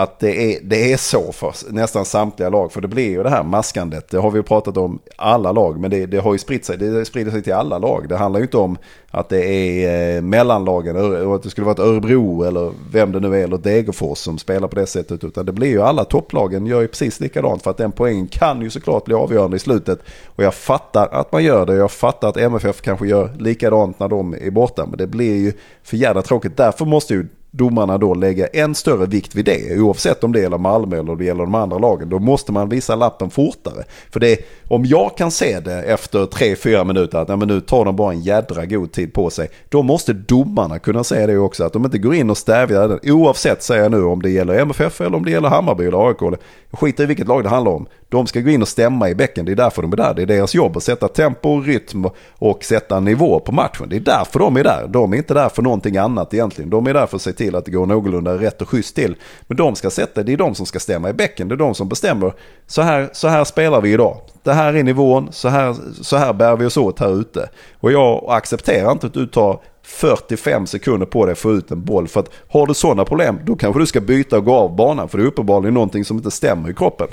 [0.00, 2.72] att det är, det är så för nästan samtliga lag.
[2.72, 4.10] För det blir ju det här maskandet.
[4.10, 5.80] Det har vi ju pratat om alla lag.
[5.80, 6.76] Men det, det har ju spritt sig.
[6.76, 8.08] Det sprider sig till alla lag.
[8.08, 8.76] Det handlar ju inte om
[9.10, 10.96] att det är eh, mellanlagen.
[11.26, 13.44] Och att det skulle vara ett Örebro eller vem det nu är.
[13.44, 15.24] Eller Degerfors som spelar på det sättet.
[15.24, 17.62] Utan det blir ju alla topplagen gör ju precis likadant.
[17.62, 19.98] För att den poängen kan ju såklart bli avgörande i slutet.
[20.26, 21.74] Och jag fattar att man gör det.
[21.74, 24.86] Jag fattar att MFF kanske gör likadant när de är borta.
[24.86, 26.56] Men det blir ju för jävla tråkigt.
[26.56, 27.26] Därför måste ju
[27.58, 29.80] domarna då lägga en större vikt vid det.
[29.80, 32.08] Oavsett om det gäller Malmö eller det gäller de andra lagen.
[32.08, 33.84] Då måste man visa lappen fortare.
[34.10, 37.84] För det, om jag kan se det efter 3-4 minuter att nej, men nu tar
[37.84, 39.48] de bara en jädra god tid på sig.
[39.68, 41.64] Då måste domarna kunna säga det också.
[41.64, 43.00] Att de inte går in och stävjar den.
[43.12, 46.22] Oavsett säger jag nu om det gäller MFF eller om det gäller Hammarby eller AIK.
[46.70, 47.86] Jag skiter i vilket lag det handlar om.
[48.10, 49.44] De ska gå in och stämma i bäcken.
[49.44, 50.14] Det är därför de är där.
[50.14, 52.06] Det är deras jobb att sätta tempo, rytm
[52.38, 53.88] och sätta nivå på matchen.
[53.88, 54.86] Det är därför de är där.
[54.88, 56.70] De är inte där för någonting annat egentligen.
[56.70, 59.16] De är där för att se till att det går någorlunda rätt och schysst till.
[59.40, 61.48] Men de ska sätta, det är de som ska stämma i bäcken.
[61.48, 62.32] Det är de som bestämmer.
[62.66, 64.20] Så här, så här spelar vi idag.
[64.42, 67.50] Det här är nivån, så här, så här bär vi oss åt här ute.
[67.80, 71.84] Och jag accepterar inte att du tar 45 sekunder på dig att få ut en
[71.84, 72.08] boll.
[72.08, 75.08] För att har du sådana problem, då kanske du ska byta och gå av banan.
[75.08, 77.08] För det är uppenbarligen någonting som inte stämmer i kroppen.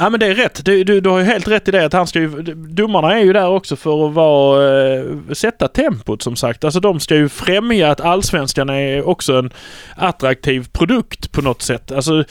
[0.00, 0.64] Ja men det är rätt.
[0.64, 3.24] Du, du, du har ju helt rätt i det att han ska ju, domarna är
[3.24, 6.64] ju där också för att vara, eh, sätta tempot som sagt.
[6.64, 9.50] Alltså de ska ju främja att allsvenskan är också en
[9.96, 11.92] attraktiv produkt på något sätt.
[11.92, 12.24] Alltså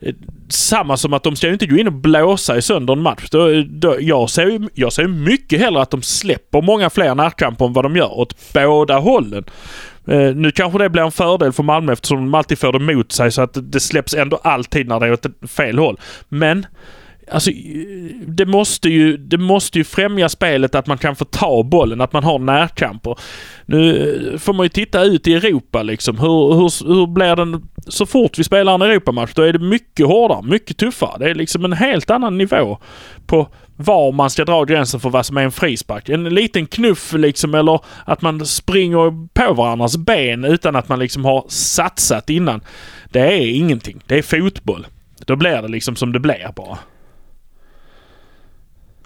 [0.00, 0.14] eh,
[0.48, 3.28] samma som att de ska ju inte gå in och blåsa i sönder en match.
[3.30, 7.64] Då, då, jag, ser ju, jag ser mycket hellre att de släpper många fler närkamper
[7.64, 9.44] än vad de gör åt båda hållen.
[10.06, 13.12] Eh, nu kanske det blir en fördel för Malmö eftersom de alltid får det mot
[13.12, 16.00] sig så att det släpps ändå alltid när det är åt fel håll.
[16.28, 16.66] Men
[17.30, 17.50] Alltså,
[18.26, 22.12] det måste, ju, det måste ju främja spelet att man kan få ta bollen, att
[22.12, 23.18] man har närkamper.
[23.66, 26.18] Nu eh, får man ju titta ut i Europa liksom.
[26.18, 27.68] Hur, hur, hur blir den...
[27.88, 31.18] Så fort vi spelar en Europamatch då är det mycket hårdare, mycket tuffare.
[31.18, 32.78] Det är liksom en helt annan nivå
[33.26, 36.08] på var man ska dra gränsen för vad som är en frispark.
[36.08, 41.24] En liten knuff liksom eller att man springer på varandras ben utan att man liksom
[41.24, 42.60] har satsat innan.
[43.10, 44.00] Det är ingenting.
[44.06, 44.86] Det är fotboll.
[45.24, 46.78] Då blir det liksom som det blir bara.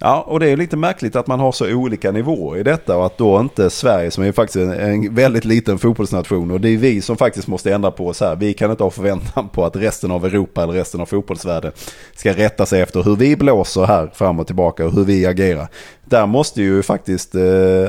[0.03, 3.07] Ja, och det är lite märkligt att man har så olika nivåer i detta och
[3.07, 6.77] att då inte Sverige som är faktiskt en, en väldigt liten fotbollsnation och det är
[6.77, 8.37] vi som faktiskt måste ändra på oss här.
[8.37, 11.73] Vi kan inte ha förväntan på att resten av Europa eller resten av fotbollsvärlden
[12.15, 15.69] ska rätta sig efter hur vi blåser här fram och tillbaka och hur vi agerar.
[16.05, 17.43] Där måste ju faktiskt eh,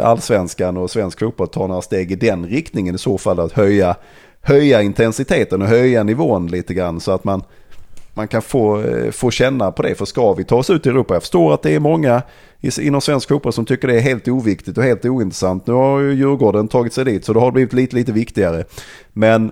[0.04, 3.95] allsvenskan och svensk fotboll ta några steg i den riktningen i så fall att höja,
[4.41, 7.43] höja intensiteten och höja nivån lite grann så att man
[8.13, 9.95] man kan få, eh, få känna på det.
[9.95, 11.13] För ska vi ta oss ut i Europa?
[11.13, 12.21] Jag förstår att det är många
[12.80, 15.67] inom svensk fotboll som tycker det är helt oviktigt och helt ointressant.
[15.67, 18.63] Nu har ju Djurgården tagit sig dit så det har blivit lite, lite viktigare.
[19.13, 19.52] Men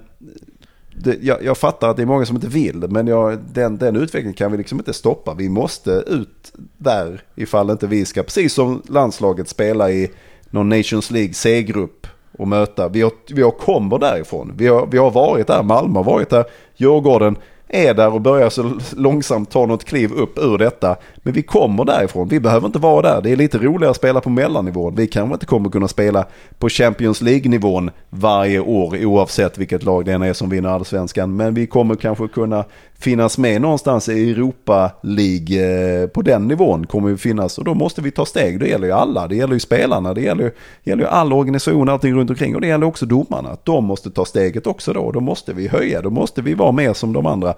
[1.03, 2.85] det, jag, jag, fattar att det är många som inte vill.
[2.89, 5.33] Men jag, den, den utvecklingen kan vi liksom inte stoppa.
[5.33, 10.11] Vi måste ut där ifall inte vi ska, precis som landslaget, spela i
[10.49, 12.89] någon Nations League C-grupp och möta.
[12.89, 14.53] Vi har, vi har kommer därifrån.
[14.57, 16.45] Vi har, vi har varit där, Malmö har varit där,
[16.75, 17.35] Djurgården
[17.69, 20.95] är där och börjar så långsamt ta något kliv upp ur detta.
[21.23, 22.27] Men vi kommer därifrån.
[22.27, 23.21] Vi behöver inte vara där.
[23.21, 24.95] Det är lite roligare att spela på mellannivån.
[24.95, 26.25] Vi kanske inte kommer kunna spela
[26.57, 31.35] på Champions League-nivån varje år oavsett vilket lag det än är som vinner allsvenskan.
[31.35, 32.65] Men vi kommer kanske kunna
[32.99, 37.73] finnas med någonstans i Europa League eh, på den nivån kommer vi finnas och då
[37.73, 38.59] måste vi ta steg.
[38.59, 40.43] Det gäller ju alla, det gäller ju spelarna, det gäller,
[40.83, 43.57] det gäller ju all organisation, allting runt omkring och det gäller också domarna.
[43.63, 46.93] De måste ta steget också då, då måste vi höja, då måste vi vara mer
[46.93, 47.53] som de andra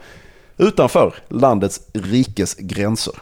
[0.58, 3.14] utanför landets rikes gränser.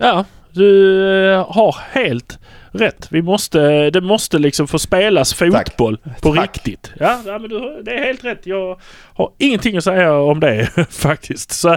[0.00, 2.38] Ja, du eh, har helt
[2.72, 3.08] rätt.
[3.10, 6.20] Vi måste, det måste liksom få spelas fotboll Tack.
[6.20, 6.42] på Tack.
[6.42, 6.92] riktigt.
[6.98, 8.40] Ja, ja men du, det är helt rätt.
[8.46, 8.80] Jag
[9.14, 11.52] har ingenting att säga om det faktiskt.
[11.52, 11.76] Så,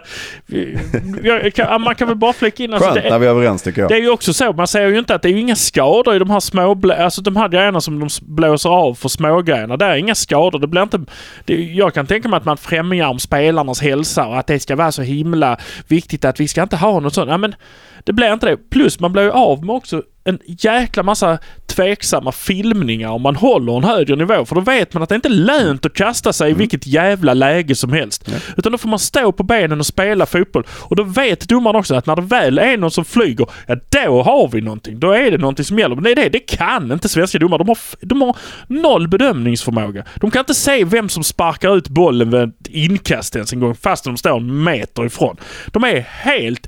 [1.55, 2.73] kan, man kan väl bara flika in...
[2.73, 3.91] Alltså, Skönt när vi är överens tycker jag.
[3.91, 4.53] Det är ju också så.
[4.53, 6.81] Man säger ju inte att det är inga skador i de här små...
[6.97, 9.77] Alltså de här grejerna som de blåser av för smågrejerna.
[9.77, 10.59] Det är inga skador.
[10.59, 10.99] Det blir inte...
[11.45, 14.75] Det, jag kan tänka mig att man främjar om spelarnas hälsa och att det ska
[14.75, 15.57] vara så himla
[15.87, 17.29] viktigt att vi ska inte ha något sånt.
[17.29, 17.55] Ja, men
[18.03, 18.57] det blir inte det.
[18.57, 23.77] Plus man blir ju av med också en jäkla massa tveksamma filmningar om man håller
[23.77, 24.45] en högre nivå.
[24.45, 27.33] För då vet man att det inte är lönt att kasta sig i vilket jävla
[27.33, 28.29] läge som helst.
[28.57, 30.63] Utan då får man stå på benen och spela fotboll.
[30.69, 34.23] Och då vet domaren också att när det väl är någon som flyger, ja då
[34.23, 34.99] har vi någonting.
[34.99, 35.95] Då är det någonting som gäller.
[35.95, 37.57] Men det är det, det kan inte svenska domare.
[37.57, 38.35] De har, de har
[38.67, 40.03] noll bedömningsförmåga.
[40.15, 43.75] De kan inte se vem som sparkar ut bollen vid ett inkast ens en gång
[43.75, 45.37] fast de står en meter ifrån.
[45.67, 46.67] De är helt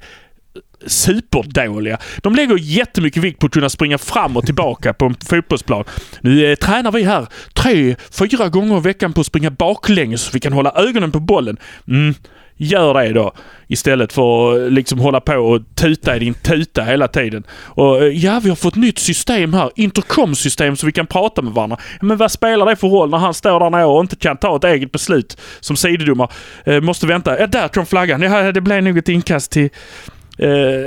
[0.87, 1.97] superdåliga.
[2.17, 5.83] De lägger jättemycket vikt på att kunna springa fram och tillbaka på en fotbollsplan.
[6.21, 10.31] Nu eh, tränar vi här tre, fyra gånger i veckan på att springa baklänges så
[10.33, 11.57] vi kan hålla ögonen på bollen.
[11.87, 12.13] Mm,
[12.57, 13.33] gör det då.
[13.67, 17.43] Istället för att liksom hålla på och tuta i din tuta hela tiden.
[17.51, 19.71] Och eh, ja, vi har fått nytt system här.
[19.75, 21.77] Intercom-system så vi kan prata med varandra.
[22.01, 24.55] Men vad spelar det för roll när han står där nere och inte kan ta
[24.55, 26.29] ett eget beslut som sidodomare?
[26.65, 27.39] Eh, måste vänta.
[27.39, 28.21] Ja, där kom flaggan.
[28.21, 29.69] Ja, det blev nog ett inkast till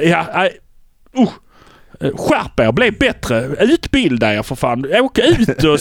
[0.02, 0.60] ja, nej.
[1.14, 1.32] Uh.
[2.00, 4.86] Eh, skärp er, bli bättre, utbilda er för fan.
[5.00, 5.78] Åk ut och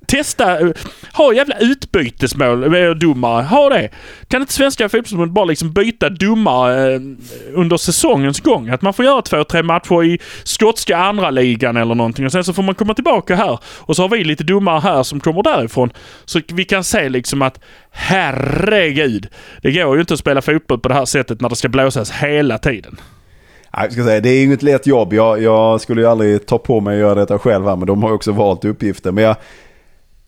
[0.06, 0.60] testa.
[0.60, 0.70] Eh,
[1.12, 3.42] ha jävla utbytesmål, eh, domare.
[3.42, 3.88] Ha det.
[4.28, 7.00] Kan inte svenska fotbollsförbundet bara liksom byta domare eh,
[7.54, 8.68] under säsongens gång?
[8.68, 12.44] Att man får göra två, tre matcher i skotska andra ligan eller någonting och sen
[12.44, 13.58] så får man komma tillbaka här.
[13.64, 15.92] Och så har vi lite domare här som kommer därifrån.
[16.24, 19.28] Så vi kan se liksom att herregud,
[19.62, 22.10] det går ju inte att spela fotboll på det här sättet när det ska blåsas
[22.10, 22.96] hela tiden.
[23.76, 25.12] Nej, jag ska säga, det är inget lätt jobb.
[25.12, 28.02] Jag, jag skulle ju aldrig ta på mig att göra detta själv här, men de
[28.02, 29.14] har också valt uppgiften.
[29.14, 29.36] Men jag,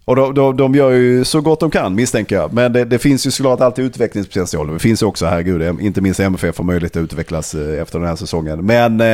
[0.04, 2.52] och de, de, de gör ju så gott de kan misstänker jag.
[2.52, 4.72] Men det, det finns ju såklart alltid utvecklingspotential.
[4.72, 8.08] Det finns ju också, herregud, inte minst MFF har möjlighet att utvecklas eh, efter den
[8.08, 8.66] här säsongen.
[8.66, 9.06] Men eh,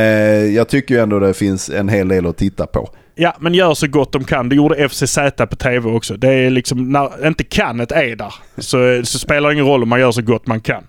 [0.55, 2.89] jag tycker ju ändå det finns en hel del att titta på.
[3.15, 4.49] Ja, men gör så gott de kan.
[4.49, 6.17] Det gjorde FCZ på TV också.
[6.17, 9.89] Det är liksom, när inte kanet är där så, så spelar det ingen roll om
[9.89, 10.83] man gör så gott man kan.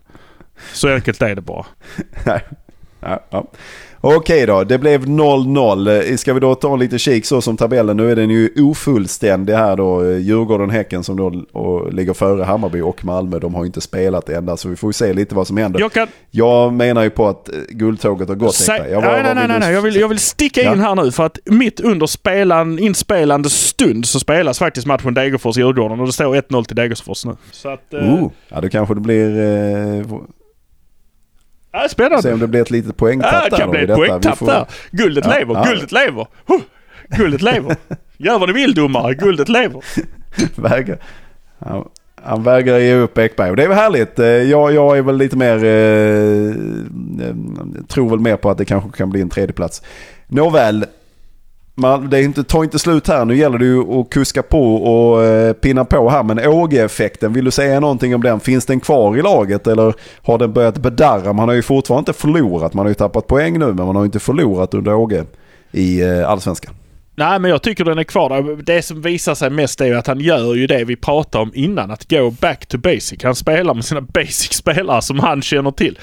[0.72, 1.66] Så enkelt är det bara.
[3.00, 3.44] Ja, ja.
[4.02, 6.10] Okej då, det blev 0-0.
[6.10, 7.96] Eh, Ska vi då ta en lite kik så som tabellen?
[7.96, 10.04] Nu är den ju ofullständig här då.
[10.04, 13.38] Eh, Djurgården-Häcken som då och ligger före Hammarby och Malmö.
[13.38, 15.80] De har ju inte spelat ända så vi får ju se lite vad som händer.
[15.80, 16.08] Jag kan...
[16.30, 18.54] Jag menar ju på att eh, guldtåget har gått.
[18.54, 18.88] Sä-.
[18.90, 19.72] Jag var- nej, nej, nej, nej, nej.
[19.74, 20.72] Jag vill, jag vill sticka Ja.
[20.72, 26.00] in här nu för att mitt under spelan, inspelande stund så spelas faktiskt matchen Degerfors-Djurgården
[26.00, 27.36] och det står 1-0 till Degerfors nu.
[27.50, 27.94] Så att...
[27.94, 29.38] Eh, Oh, ja, då kanske det blir...
[29.40, 30.06] Eh,
[31.72, 32.22] ja, spännande.
[32.22, 33.56] se om det blir ett litet Ja, poängtapp det där.
[33.56, 34.66] kan då bli ett poängtapp får- där.
[34.90, 35.64] Guldet Ja, lever, ja.
[35.64, 36.26] guldet lever.
[36.46, 36.60] Huh.
[37.08, 37.76] Guldet lever.
[38.16, 39.80] Gör vad ni vill domare, guldet lever.
[40.60, 40.98] vägrar.
[41.58, 41.88] Han,
[42.22, 44.18] han vägrar ge upp Ekberg och det är väl härligt.
[44.18, 46.50] Eh, Jag, jag är väl lite mer, eh,
[47.28, 47.34] eh,
[47.88, 49.82] tror väl mer på att det kanske kan bli en tredjeplats.
[50.26, 50.84] Nåväl,
[51.74, 53.24] man, det är inte, tar inte slut här.
[53.24, 56.22] Nu gäller det ju att kuska på och eh, pinna på här.
[56.22, 58.40] Men Åge-effekten, vill du säga någonting om den?
[58.40, 61.32] Finns den kvar i laget eller har den börjat bedarra?
[61.32, 62.74] Man har ju fortfarande inte förlorat.
[62.74, 65.24] Man har ju tappat poäng nu men man har ju inte förlorat under Åge
[65.72, 66.74] i eh, allsvenskan.
[67.20, 68.62] Nej, men jag tycker den är kvar där.
[68.62, 71.52] Det som visar sig mest är ju att han gör ju det vi pratade om
[71.54, 71.90] innan.
[71.90, 73.22] Att gå back to basic.
[73.22, 75.98] Han spelar med sina basic-spelare som han känner till.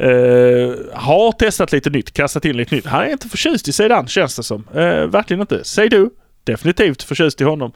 [0.00, 2.86] Uh, har testat lite nytt, kastat in lite nytt.
[2.86, 4.64] Han är inte förtjust i Zidane känns det som.
[4.76, 5.64] Uh, verkligen inte.
[5.64, 6.10] Säg du.
[6.44, 7.72] Definitivt förtjust i honom.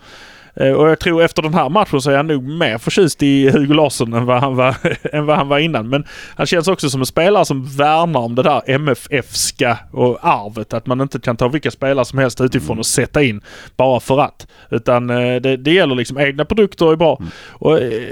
[0.61, 3.51] Eh, och jag tror efter den här matchen så är han nog mer förtjust i
[3.51, 4.77] Hugo Larsson än vad han var,
[5.12, 5.88] än vad han var innan.
[5.88, 6.05] Men
[6.37, 10.73] han känns också som en spelare som värnar om det där MFF-ska och arvet.
[10.73, 13.40] Att man inte kan ta vilka spelare som helst utifrån och sätta in
[13.77, 14.47] bara för att.
[14.71, 17.21] Utan eh, det, det gäller liksom egna produkter är bra.
[17.49, 18.03] Och, eh,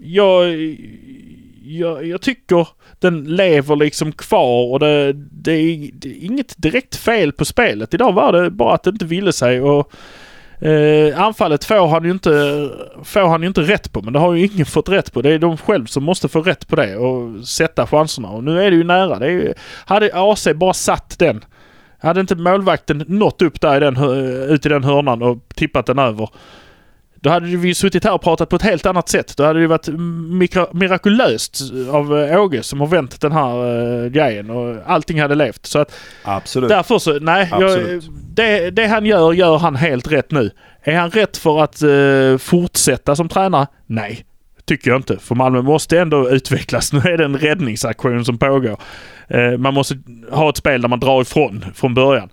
[0.00, 0.54] jag,
[1.64, 6.96] jag, jag tycker den lever liksom kvar och det, det, är, det är inget direkt
[6.96, 7.94] fel på spelet.
[7.94, 9.60] Idag var det bara att det inte ville sig.
[9.60, 9.92] Och
[10.64, 12.30] Eh, anfallet får han, ju inte,
[13.04, 15.22] får han ju inte rätt på, men det har ju ingen fått rätt på.
[15.22, 18.28] Det är de själv som måste få rätt på det och sätta chanserna.
[18.28, 19.18] Och nu är det ju nära.
[19.18, 19.54] Det är ju,
[19.86, 21.44] hade AC bara satt den,
[21.98, 23.96] hade inte målvakten nått upp där i den,
[24.50, 26.28] ut i den hörnan och tippat den över.
[27.24, 29.36] Då hade vi ju suttit här och pratat på ett helt annat sätt.
[29.36, 31.60] Då hade det varit mikra- mirakulöst
[31.90, 33.56] av eh, Åge som har vänt den här
[34.04, 35.66] eh, grejen och allting hade levt.
[35.66, 36.68] Så att Absolut.
[36.68, 37.48] Därför så, nej.
[37.50, 38.02] Jag,
[38.34, 40.50] det, det han gör, gör han helt rätt nu.
[40.82, 43.66] Är han rätt för att eh, fortsätta som tränare?
[43.86, 44.24] Nej.
[44.64, 45.18] Tycker jag inte.
[45.18, 46.92] För Malmö måste ändå utvecklas.
[46.92, 48.80] Nu är det en räddningsaktion som pågår.
[49.28, 49.98] Eh, man måste
[50.30, 52.28] ha ett spel där man drar ifrån från början.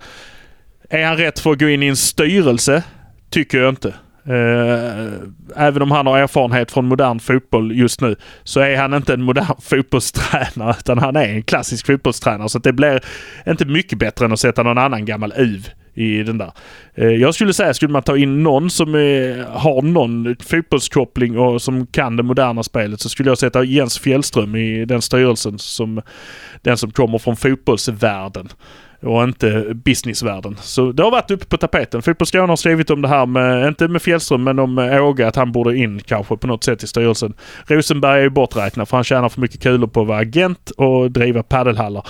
[0.90, 2.84] Är han rätt för att gå in i en styrelse?
[3.30, 3.94] Tycker jag inte.
[4.26, 5.12] Eh,
[5.56, 9.22] även om han har erfarenhet från modern fotboll just nu så är han inte en
[9.22, 12.50] modern fotbollstränare utan han är en klassisk fotbollstränare.
[12.50, 13.02] Så att det blir
[13.48, 16.52] inte mycket bättre än att sätta någon annan gammal uv i, den där.
[16.96, 21.62] Eh, jag skulle säga, skulle man ta in någon som är, har någon fotbollskoppling och
[21.62, 26.02] som kan det moderna spelet så skulle jag sätta Jens Fjällström i den styrelsen som
[26.62, 28.50] den som kommer från fotbollsvärlden
[29.02, 30.58] och inte businessvärlden.
[30.62, 32.02] Så det har varit uppe på tapeten.
[32.02, 35.28] Fotboll Skåne har skrivit om det här med, inte med Fjällström, men om eh, Åge
[35.28, 37.34] att han borde in kanske på något sätt i styrelsen.
[37.68, 41.12] Rosenberg är ju borträknad för han tjänar för mycket kulor på att vara agent och
[41.12, 42.08] driva paddelhallar.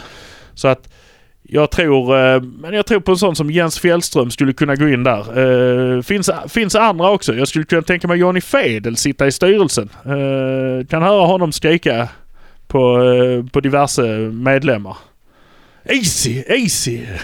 [0.53, 0.93] Så att
[1.41, 4.89] jag tror, eh, men jag tror på en sån som Jens Fjällström skulle kunna gå
[4.89, 5.39] in där.
[5.97, 7.33] Eh, finns, finns andra också.
[7.33, 9.89] Jag skulle kunna tänka mig Johnny Fedel sitta i styrelsen.
[10.89, 12.09] Kan höra honom skrika
[12.67, 12.97] på,
[13.51, 14.97] på diverse medlemmar.
[15.85, 17.05] Easy, easy!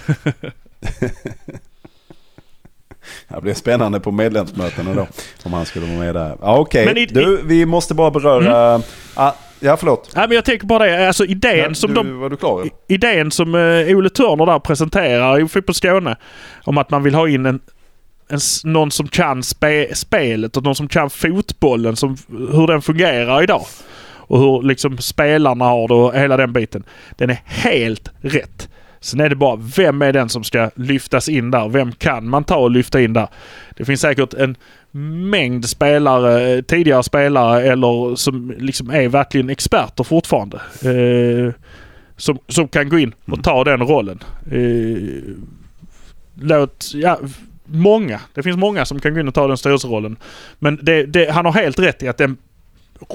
[3.28, 5.08] Det blir spännande på medlemsmötena då.
[5.43, 6.38] Om han skulle vara med där.
[6.41, 8.82] Ja, Okej, i- du vi måste bara beröra...
[9.16, 10.12] Ah, ja förlåt.
[10.16, 12.20] Nej men jag tänker bara det, alltså idén Ja, som du, de...
[12.20, 12.70] Var du klar?
[12.88, 16.16] Idén som eh, Ole Törner där presenterar i Fotboll Skåne
[16.64, 17.60] om att man vill ha in en,
[18.30, 23.43] en, någon som kan spe, spelet och någon som kan fotbollen, som, hur den fungerar
[23.43, 23.66] idag.
[24.28, 26.84] Och hur liksom spelarna har det och hela den biten.
[27.16, 28.70] Den är helt rätt.
[29.00, 31.70] Sen är det bara, vem är den som ska lyftas in där?
[31.70, 33.28] Vem kan man ta och lyfta in där?
[33.76, 34.56] Det finns säkert en
[35.30, 40.58] mängd spelare, tidigare spelare eller som liksom är verkligen experter fortfarande.
[40.82, 41.54] Eh,
[42.18, 44.20] som, som kan gå in och ta den rollen.
[44.52, 45.34] Eh,
[46.36, 47.20] låt, ja,
[47.66, 48.22] många.
[48.34, 50.18] Det finns många som kan gå in och ta den styrelserollen.
[50.60, 52.38] Men det, det, han har helt rätt i att den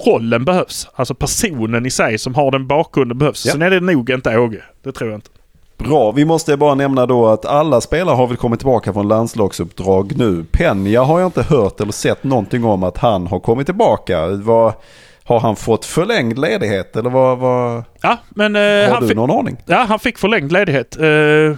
[0.06, 0.88] rollen behövs.
[0.94, 3.46] Alltså personen i sig som har den bakgrunden behövs.
[3.46, 3.52] Ja.
[3.52, 4.62] Sen är det nog inte Åge.
[4.82, 5.30] Det tror jag inte.
[5.76, 10.12] Bra, vi måste bara nämna då att alla spelare har väl kommit tillbaka från landslagsuppdrag
[10.16, 10.44] nu.
[10.52, 14.26] Penja har jag inte hört eller sett någonting om att han har kommit tillbaka.
[14.28, 14.72] Vad,
[15.24, 19.16] har han fått förlängd ledighet eller vad, vad Ja, men eh, har han, du fick,
[19.16, 19.56] någon aning?
[19.66, 20.96] ja, han fick förlängd ledighet.
[21.00, 21.56] Eh,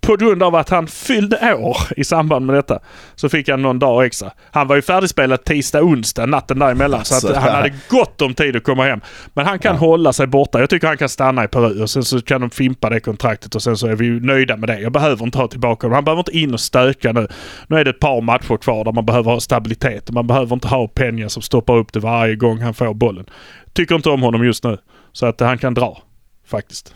[0.00, 2.78] på grund av att han fyllde år i samband med detta.
[3.14, 4.30] Så fick han någon dag extra.
[4.50, 7.04] Han var ju färdigspelad tisdag, onsdag, natten däremellan.
[7.04, 7.56] Så Alltså, att han ja.
[7.56, 9.00] hade gott om tid att komma hem.
[9.34, 10.60] Men han kan hålla sig borta.
[10.60, 13.54] Jag tycker han kan stanna i Peru och sen så kan de fimpa det kontraktet
[13.54, 14.78] och sen så är vi nöjda med det.
[14.80, 15.94] Jag behöver inte ha tillbaka honom.
[15.94, 17.28] Han behöver inte in och stöka nu.
[17.66, 20.10] Nu är det ett par matcher kvar där man behöver ha stabilitet.
[20.10, 23.24] Man behöver inte ha Peña som stoppar upp det varje gång han får bollen.
[23.72, 24.78] Tycker inte om honom just nu.
[25.16, 26.02] Så att han kan dra.
[26.44, 26.94] Faktiskt.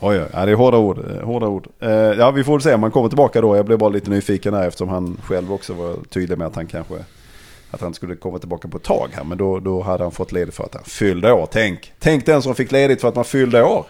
[0.00, 0.98] Oj, oj, ja, det är hårda ord.
[0.98, 1.68] eh, Hårda ord.
[1.80, 3.56] Eh, ja, vi får se om han kommer tillbaka då.
[3.56, 6.66] Jag blev bara lite nyfiken där eftersom han själv också var tydlig med att han
[6.66, 6.94] kanske
[7.70, 9.24] att han skulle komma tillbaka på ett tag här.
[9.24, 11.48] Men då, då hade han fått ledigt för att han fyllde år.
[11.52, 13.86] Tänk, tänk den som fick ledigt för att man fyllde år.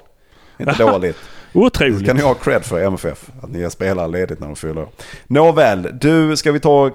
[0.59, 1.17] Inte dåligt.
[1.53, 2.07] Det Otroligt.
[2.07, 3.31] kan ni ha cred för MFF.
[3.43, 4.89] Att ni ger spelare ledigt när de fyller år.
[5.27, 6.91] Nåväl, du ska vi ta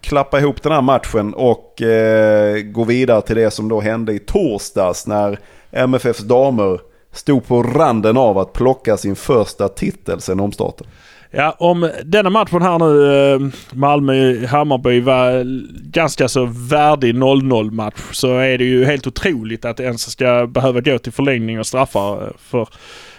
[0.00, 4.18] klappa ihop den här matchen och eh, gå vidare till det som då hände i
[4.18, 5.38] torsdags när
[5.72, 6.80] MFFs damer
[7.12, 10.86] stod på randen av att plocka sin första titel sedan omstarten.
[11.30, 13.40] Ja, om denna matchen här nu, eh,
[13.72, 15.44] Malmö-Hammarby var
[15.90, 20.46] ganska så värdig 0-0 match så är det ju helt otroligt att det ens ska
[20.46, 22.68] behöva gå till förlängning och straffar för,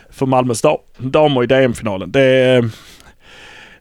[0.09, 0.61] för Malmös
[0.97, 2.11] damer i DM-finalen.
[2.11, 2.63] Det, eh,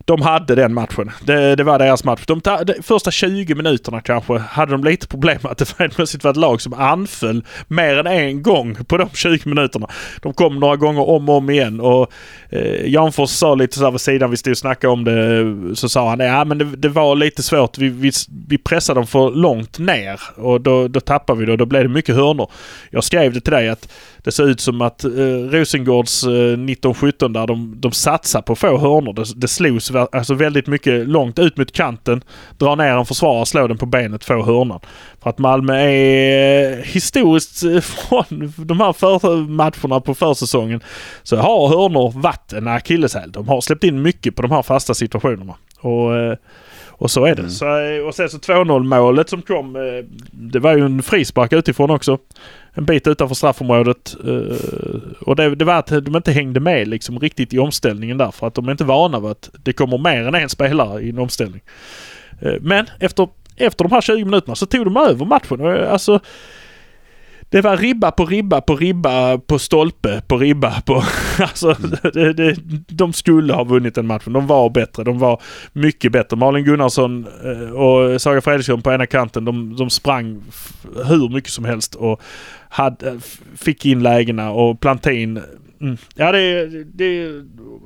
[0.09, 1.11] de hade den matchen.
[1.25, 2.23] Det, det var deras match.
[2.27, 5.95] De ta, de första 20 minuterna kanske hade de lite problem med att det helt
[5.95, 9.89] plötsligt var ett lag som anföll mer än en gång på de 20 minuterna.
[10.23, 12.13] De kom några gånger om och om igen och
[12.51, 15.89] eh, Janfors sa lite så här vid sidan, vi stod och snackade om det, så
[15.89, 17.79] sa han ja men det, det var lite svårt.
[17.79, 18.11] Vi, vi,
[18.49, 21.83] vi pressade dem för långt ner och då, då tappade vi det och då blev
[21.83, 22.51] det mycket hörnor.
[22.91, 23.89] Jag skrev det till dig att
[24.29, 25.11] det ser ut som att eh,
[25.51, 29.13] Rosengårds eh, 1917 där de, de satsar på få hörnor.
[29.13, 32.25] Det, det slogs alltså väldigt mycket långt ut mot kanten.
[32.59, 34.81] Dra ner en försvarare, slå den på benet, få hörnan.
[35.23, 40.81] För att Malmö är historiskt eh, från de här för matcherna på försäsongen
[41.23, 43.33] så har hörnor varit en akilleshäl.
[43.33, 45.55] De har släppt in mycket på de här fasta situationerna.
[45.81, 46.37] Och, eh,
[46.89, 47.51] och så är det.
[47.51, 49.77] Så, eh, och sen så 2-0 målet som kom.
[50.33, 52.19] Det var ju en frispark utifrån också.
[52.79, 54.16] En bit utanför straffområdet.
[54.24, 54.57] Eh,
[55.20, 58.31] och det, det var att de inte hängde med liksom riktigt i omställningen där.
[58.31, 61.11] För att de är inte vana vid att det kommer mer än en spelare i
[61.11, 61.61] en omställning.
[62.41, 65.61] Eh, men efter, efter de här 20 minuterna så tog de över matchen.
[65.61, 66.20] Eh, alltså,
[67.51, 71.03] det var ribba på ribba på ribba på stolpe på ribba på...
[71.41, 71.77] Alltså,
[72.15, 72.57] det, det,
[72.89, 74.33] de skulle ha vunnit den matchen.
[74.33, 75.05] De var bättre.
[75.05, 75.43] De var
[75.73, 76.37] mycket bättre.
[76.37, 80.43] Malin Gunnarsson eh, och Saga Fredriksson på ena kanten, de, de sprang
[81.05, 82.23] hur mycket som helst och
[82.69, 83.15] hade, eh,
[83.57, 85.41] fick in lägena och Plantin
[85.81, 85.97] Mm.
[86.15, 87.43] Ja det, det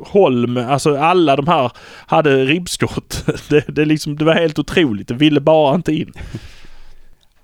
[0.06, 1.72] Holm, alltså alla de här
[2.06, 3.24] hade ribbskott.
[3.48, 5.08] Det, det, liksom, det var helt otroligt.
[5.08, 6.12] Det ville bara inte in.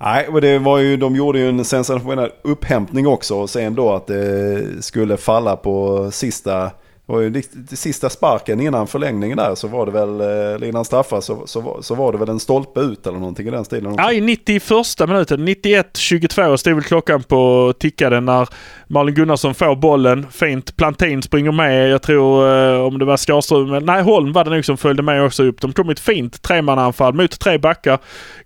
[0.01, 3.93] Nej, och det var ju, de gjorde ju en sensationell upphämtning också och sen då
[3.93, 6.71] att det skulle falla på sista
[7.09, 10.21] var ju det- sista sparken innan förlängningen där så var det väl,
[10.63, 13.49] eh, innan straffar så, så, var- så var det väl en stolpe ut eller någonting
[13.49, 13.87] i den stilen.
[13.93, 14.01] också.
[14.03, 15.45] Ja, i 91 minuten.
[15.49, 18.49] 91-22 stod väl klockan på och tickade när
[18.87, 20.27] Malin Gunnarsson får bollen.
[20.31, 20.77] Fint.
[20.77, 21.89] Plantin springer med.
[21.91, 25.25] Jag tror eh, om det var Skarström, nej Holm var det nog som följde med
[25.25, 25.61] också upp.
[25.61, 27.99] De kom i ett fint tremannaanfall mot tre backar.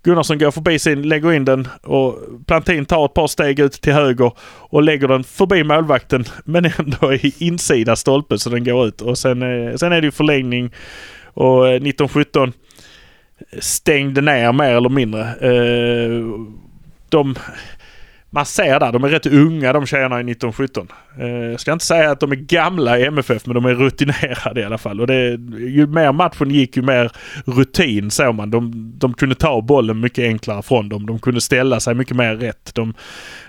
[0.03, 2.15] Gunnarsson går förbi sin, lägger in den och
[2.47, 4.31] Plantin tar ett par steg ut till höger
[4.69, 9.01] och lägger den förbi målvakten men ändå i insida stolpen så den går ut.
[9.01, 10.71] Och sen, eh, sen är det ju förlängning
[11.33, 12.53] och eh, 1917
[13.59, 15.21] stängde ner mer eller mindre.
[15.21, 16.23] Eh,
[17.09, 17.35] de,
[18.29, 20.87] man ser där, de är rätt unga de tjejerna i 1917.
[21.51, 24.63] Jag ska inte säga att de är gamla i MFF men de är rutinerade i
[24.63, 25.01] alla fall.
[25.01, 25.29] Och det,
[25.59, 27.11] ju mer matchen gick ju mer
[27.45, 28.51] rutin såg man.
[28.51, 31.05] De, de kunde ta bollen mycket enklare från dem.
[31.05, 32.71] De kunde ställa sig mycket mer rätt.
[32.75, 32.93] De,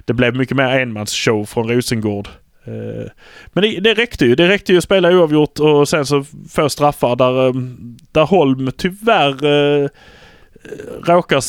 [0.04, 2.28] det blev mycket mer enmansshow från Rosengård.
[2.64, 3.10] Eh,
[3.46, 4.34] men det, det räckte ju.
[4.34, 7.52] Det räckte ju att spela oavgjort och sen så få straffar där, eh,
[8.12, 9.88] där Holm tyvärr eh,
[11.02, 11.42] råkar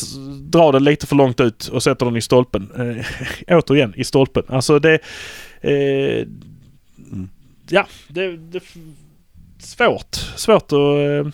[0.49, 2.71] dra den lite för långt ut och sätter den i stolpen.
[3.47, 4.43] Eh, återigen i stolpen.
[4.47, 4.99] Alltså det...
[5.61, 6.27] Eh,
[7.69, 8.37] ja, det...
[8.37, 8.63] det
[9.59, 10.15] svårt.
[10.35, 10.71] Svårt att...
[10.71, 11.31] Eh,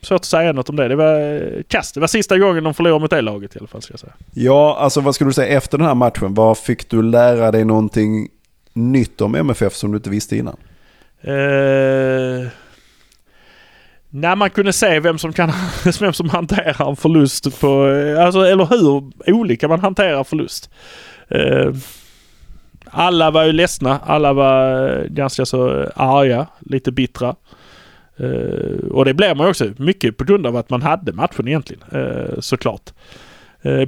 [0.00, 0.88] svårt att säga något om det.
[0.88, 1.94] Det var kast.
[1.94, 4.12] Det var sista gången de förlorade mot det laget i alla fall ska jag säga.
[4.32, 6.34] Ja, alltså vad skulle du säga efter den här matchen?
[6.34, 8.28] Vad fick du lära dig någonting
[8.74, 10.56] nytt om MFF som du inte visste innan?
[11.20, 12.48] Eh,
[14.10, 15.52] när man kunde se vem som, kan,
[16.00, 17.88] vem som hanterar en förlust på...
[17.88, 20.70] Eh, alltså, eller hur olika man hanterar förlust.
[21.28, 21.72] Eh,
[22.84, 24.00] alla var ju ledsna.
[24.06, 26.46] Alla var eh, ganska så eh, arga.
[26.60, 27.36] Lite bittra.
[28.16, 29.70] Eh, och det blev man ju också.
[29.76, 31.82] Mycket på grund av att man hade matchen egentligen.
[31.92, 32.90] Eh, såklart.
[32.90, 32.94] Eh,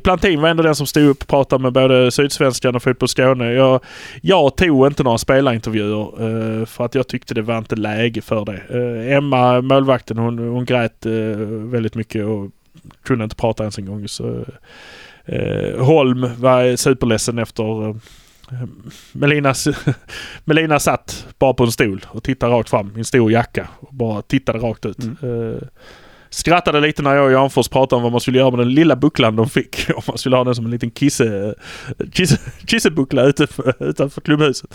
[0.03, 3.53] Plantin var ändå den som stod upp och pratade med både Sydsvenskan och Fotboll Skåne.
[3.53, 3.81] Jag,
[4.23, 6.03] jag tog inte några spelarintervjuer
[6.61, 8.63] eh, för att jag tyckte det var inte läge för det.
[8.71, 11.13] Eh, Emma, målvakten, hon, hon grät eh,
[11.49, 12.51] väldigt mycket och
[13.03, 14.09] kunde inte prata ens en gång.
[14.09, 14.45] Så,
[15.25, 17.97] eh, Holm var superledsen efter eh,
[19.13, 19.55] Melina,
[20.45, 23.95] Melina satt bara på en stol och tittade rakt fram i en stor jacka och
[23.95, 24.99] bara tittade rakt ut.
[24.99, 25.69] Eh,
[26.37, 28.97] Skrattade lite när jag och Janfors pratade om vad man skulle göra med den lilla
[28.97, 29.91] bucklan de fick.
[29.95, 31.55] Om man skulle ha den som en liten kisse,
[32.13, 34.75] kisse, kissebuckla utanför, utanför klubbhuset.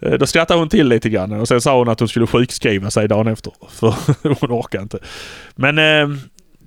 [0.00, 2.90] Eh, då skrattade hon till lite grann och sen sa hon att hon skulle sjukskriva
[2.90, 3.52] sig dagen efter.
[3.70, 3.94] För
[4.40, 4.98] hon orkade inte.
[5.54, 6.18] Men eh,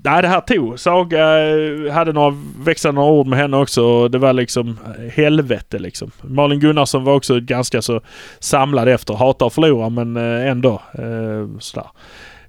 [0.03, 0.79] nej, det här tog.
[0.79, 3.83] Saga eh, hade några växlande några ord med henne också.
[3.83, 6.11] och Det var liksom eh, helvete liksom.
[6.21, 8.01] Malin Gunnarsson var också ganska så
[8.39, 9.13] samlad efter.
[9.13, 10.81] Hatar att förlora men ändå.
[10.93, 11.87] Eh, sådär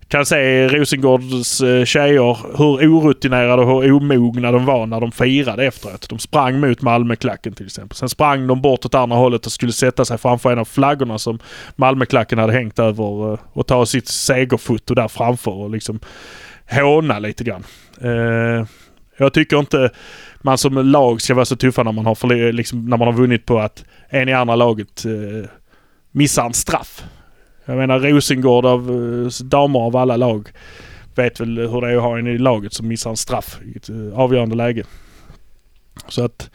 [0.09, 5.65] kan se Rosengårds eh, tjejer hur orutinerade och hur omogna de var när de firade
[5.65, 6.09] efteråt.
[6.09, 7.97] De sprang mot Malmöklacken till exempel.
[7.97, 11.19] Sen sprang de bort åt andra hållet och skulle sätta sig framför en av flaggorna
[11.19, 11.39] som
[11.77, 16.01] Malmöklacken hade hängt över eh, och ta sitt segerfoto där framför och liksom
[16.71, 17.65] håna lite grann.
[18.01, 18.67] Eh,
[19.19, 19.91] jag tycker inte
[20.43, 23.47] man som lag ska vara så tuffa när man har, liksom, när man har vunnit
[23.47, 25.05] på att en i andra laget
[26.13, 27.05] missar en straff.
[27.67, 30.49] Jag menar Rosengård av eh, damer av alla lag
[31.17, 33.77] vet väl hur det är att ha en i laget som missar en straff i
[33.77, 34.85] ett eh, avgörande läge.
[36.09, 36.51] Så att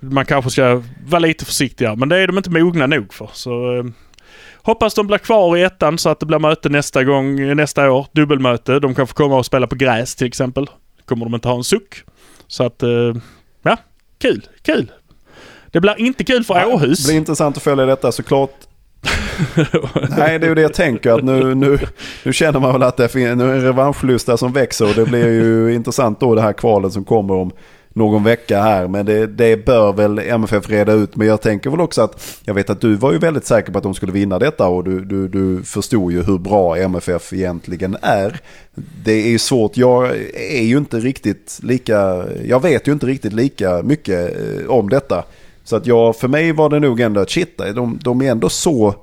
[0.00, 1.96] man kanske ska vara lite försiktigare.
[1.96, 3.30] Men det är de inte mogna nog för.
[3.32, 3.84] Så eh,
[4.54, 8.06] hoppas de blir kvar i ettan så att det blir möte nästa gång, nästa år.
[8.12, 8.80] Dubbelmöte.
[8.80, 10.66] De kan få komma och spela på gräs till exempel.
[11.04, 11.94] Kommer de inte ha en suck.
[12.46, 13.14] Så att, eh,
[13.62, 13.76] ja,
[14.18, 14.92] kul, kul.
[15.70, 16.98] Det blir inte kul för Åhus.
[16.98, 18.54] Det blir intressant att följa detta såklart.
[20.16, 21.10] Nej, det är ju det jag tänker.
[21.10, 21.78] Att nu, nu,
[22.24, 24.84] nu känner man väl att det finns en revanschlusta som växer.
[24.84, 27.50] Och det blir ju intressant då det här kvalet som kommer om
[27.96, 28.88] någon vecka här.
[28.88, 31.16] Men det, det bör väl MFF reda ut.
[31.16, 33.78] Men jag tänker väl också att jag vet att du var ju väldigt säker på
[33.78, 34.68] att de skulle vinna detta.
[34.68, 38.40] Och du, du, du förstod ju hur bra MFF egentligen är.
[39.04, 39.76] Det är ju svårt.
[39.76, 42.24] Jag är ju inte riktigt lika.
[42.44, 45.24] Jag vet ju inte riktigt lika mycket eh, om detta.
[45.64, 48.48] Så att jag, för mig var det nog ändå att shit, de, de är ändå
[48.48, 48.94] så,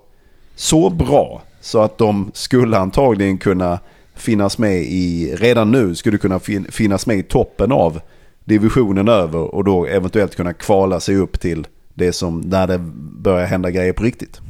[0.56, 1.42] så bra.
[1.62, 3.80] Så att de skulle antagligen kunna
[4.16, 8.00] finnas med i, redan nu skulle kunna fin, finnas med i toppen av
[8.46, 12.78] divisionen över och då eventuellt kunna kvala sig upp till det som, när det
[13.22, 14.42] börjar hända grejer på riktigt.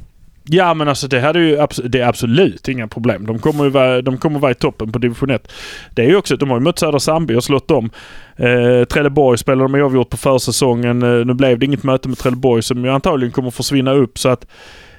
[0.46, 3.26] Ja men alltså det hade ju det är absolut inga problem.
[3.26, 5.52] De kommer ju vara, de kommer vara i toppen på division 1.
[5.96, 7.90] Det är ju också, de har ju mött Södra Sandby och slått dem.
[8.36, 11.04] Eh, Trelleborg spelade de oavgjort på försäsongen.
[11.04, 14.30] Eh, nu blev det inget möte med Trelleborg som ju antagligen kommer försvinna upp så
[14.30, 14.48] att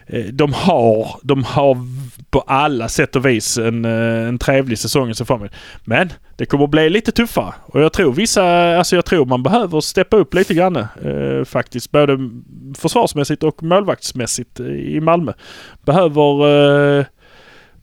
[0.07, 1.79] Eh, de har, de har
[2.31, 5.49] på alla sätt och vis en, eh, en trevlig säsong i se fram.
[5.85, 7.55] Men det kommer bli lite tuffare.
[7.63, 11.91] Och jag tror vissa, alltså jag tror man behöver steppa upp lite grann eh, faktiskt.
[11.91, 12.19] Både
[12.79, 15.33] försvarsmässigt och målvaktsmässigt eh, i Malmö.
[15.85, 16.49] Behöver,
[16.99, 17.05] eh,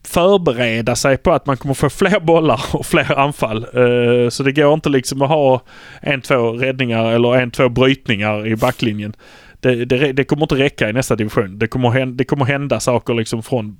[0.03, 3.57] förbereda sig på att man kommer få fler bollar och fler anfall.
[3.63, 5.61] Eh, så det går inte liksom att ha
[6.01, 9.13] en, två räddningar eller en, två brytningar i backlinjen.
[9.61, 11.59] Det, det, det kommer inte räcka i nästa division.
[11.59, 13.77] Det kommer hända, det kommer hända saker liksom från,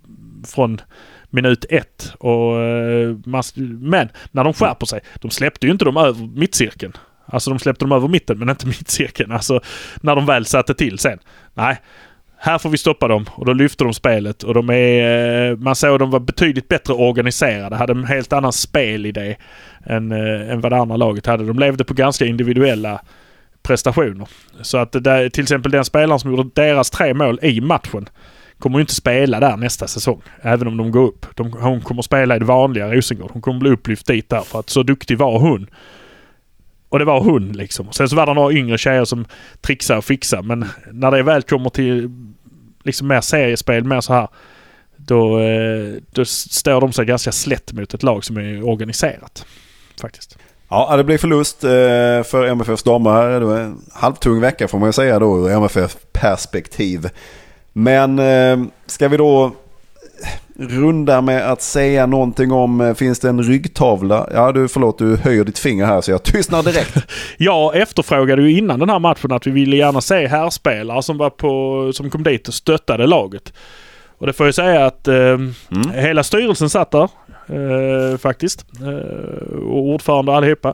[0.48, 0.82] från
[1.30, 2.14] minut ett.
[2.20, 3.16] Och, eh,
[3.80, 6.94] men när de skärper sig, de släppte ju inte dem över mittcirkeln.
[7.26, 9.32] Alltså de släppte dem över mitten men inte mittcirkeln.
[9.32, 9.62] Alltså
[10.02, 11.20] när de väl satte till sen.
[11.54, 11.78] Nej,
[12.38, 15.52] här får vi stoppa dem och då lyfter de spelet och de är...
[15.52, 17.76] Eh, man såg att de var betydligt bättre organiserade.
[17.76, 19.36] Hade en helt annan spelidé
[19.86, 21.46] än, eh, än vad det andra laget hade.
[21.46, 23.02] De levde på ganska individuella
[23.64, 24.28] prestationer.
[24.62, 28.09] Så att det där, till exempel den spelaren som gjorde deras tre mål i matchen
[28.59, 30.22] kommer ju inte spela där nästa säsong.
[30.41, 31.26] Även om de går upp.
[31.36, 33.32] De, hon kommer spela i det vanliga Rosengård.
[33.34, 35.68] Hon kommer bli upplyft dit där för att så duktig var hon.
[36.89, 37.91] Och det var hon liksom.
[37.91, 39.26] Sen så var det några yngre tjejer som
[39.62, 40.43] trixade och fixade.
[40.43, 42.09] Men när det väl kommer till
[42.84, 44.28] liksom mer seriespel, mer så här.
[44.97, 49.45] Då, eh, då står de sig ganska slätt mot ett lag som är organiserat.
[50.01, 50.38] Faktiskt.
[50.72, 51.69] Ja, det blir förlust eh,
[52.24, 53.39] för MFFs damer.
[53.39, 57.09] Det var en halvtung vecka får man ju säga då ur MFF perspektiv.
[57.74, 59.51] Men eh, ska vi då
[60.59, 64.30] runda med att säga någonting om, eh, finns det en ryggtavla?
[64.34, 66.97] Ja du, förlåt du höjer ditt finger här så jag tystnar direkt.
[67.38, 71.30] jag efterfrågade ju innan den här matchen att vi ville gärna se härspelare som, var
[71.30, 73.53] på, som kom dit och stöttade laget.
[74.17, 75.51] Och det får jag säga att eh, mm.
[75.93, 77.09] hela styrelsen satt där
[77.52, 78.66] eh, faktiskt.
[78.82, 80.74] Eh, och ordförande allihopa.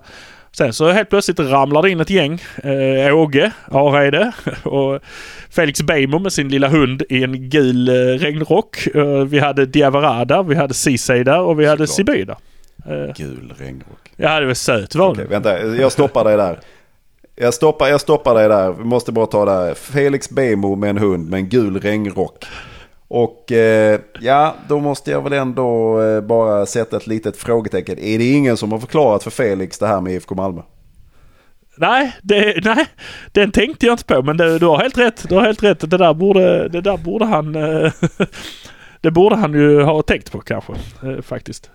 [0.57, 2.41] Sen så helt plötsligt ramlar det in ett gäng.
[2.63, 4.31] Eh, Åge Areide
[4.63, 5.01] och
[5.49, 8.87] Felix Beijmo med sin lilla hund i en gul eh, regnrock.
[8.95, 12.37] Eh, vi hade Diavarada, vi hade Ceesay där och vi hade Siby där.
[12.85, 14.11] Eh, gul regnrock.
[14.15, 16.59] Ja, det var söt var okay, Vänta, jag stoppar dig där.
[17.35, 18.71] Jag stoppar, jag stoppar dig där.
[18.71, 19.73] Vi måste bara ta det här.
[19.73, 22.45] Felix Beijmo med en hund med en gul regnrock.
[23.07, 27.99] Och eh, ja, då måste jag väl ändå eh, bara sätta ett litet frågetecken.
[27.99, 30.61] Är det ingen som har förklarat för Felix det här med IFK Malmö?
[31.77, 32.85] Nej, det, nej,
[33.31, 34.21] den tänkte jag inte på.
[34.21, 35.29] Men det, du har helt rätt.
[35.29, 35.89] Du har helt rätt.
[35.89, 37.55] Det där borde, det där borde han...
[37.55, 37.91] Eh,
[39.01, 41.69] det borde han ju ha tänkt på kanske, eh, faktiskt.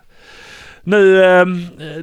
[0.85, 1.25] Nu...
[1.25, 1.47] Eh,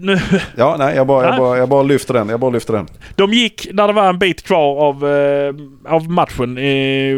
[0.01, 0.17] nu
[0.55, 2.29] ja, nej, jag bara, jag, bara, jag bara lyfter den.
[2.29, 2.87] Jag bara lyfter den.
[3.15, 5.53] De gick när det var en bit kvar av, eh,
[5.93, 6.57] av matchen.
[6.57, 6.63] Eh,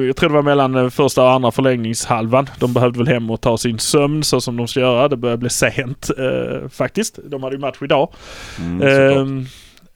[0.06, 2.50] jag tror det var mellan första och andra förlängningshalvan.
[2.60, 5.08] De behövde väl hem och ta sin sömn så som de ska göra.
[5.08, 7.20] Det började bli sent eh, faktiskt.
[7.26, 8.14] De hade ju match idag.
[8.60, 9.46] Mm, ehm,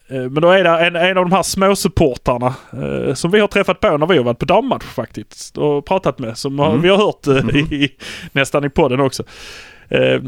[0.08, 3.48] eh, men då är det en, en av de här småsupportrarna eh, som vi har
[3.48, 5.58] träffat på när vi har varit på dammatch faktiskt.
[5.58, 6.38] Och pratat med.
[6.38, 6.82] Som mm.
[6.82, 7.56] vi har hört eh, mm.
[7.56, 7.92] i,
[8.32, 9.24] nästan i podden också.
[9.88, 10.20] Eh,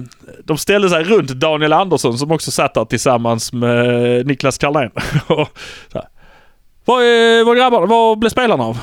[0.45, 4.91] de ställde sig runt Daniel Andersson som också satt där tillsammans med Niklas Carlén.
[6.85, 8.79] vad, är, vad grabbar, vad blev spelarna av?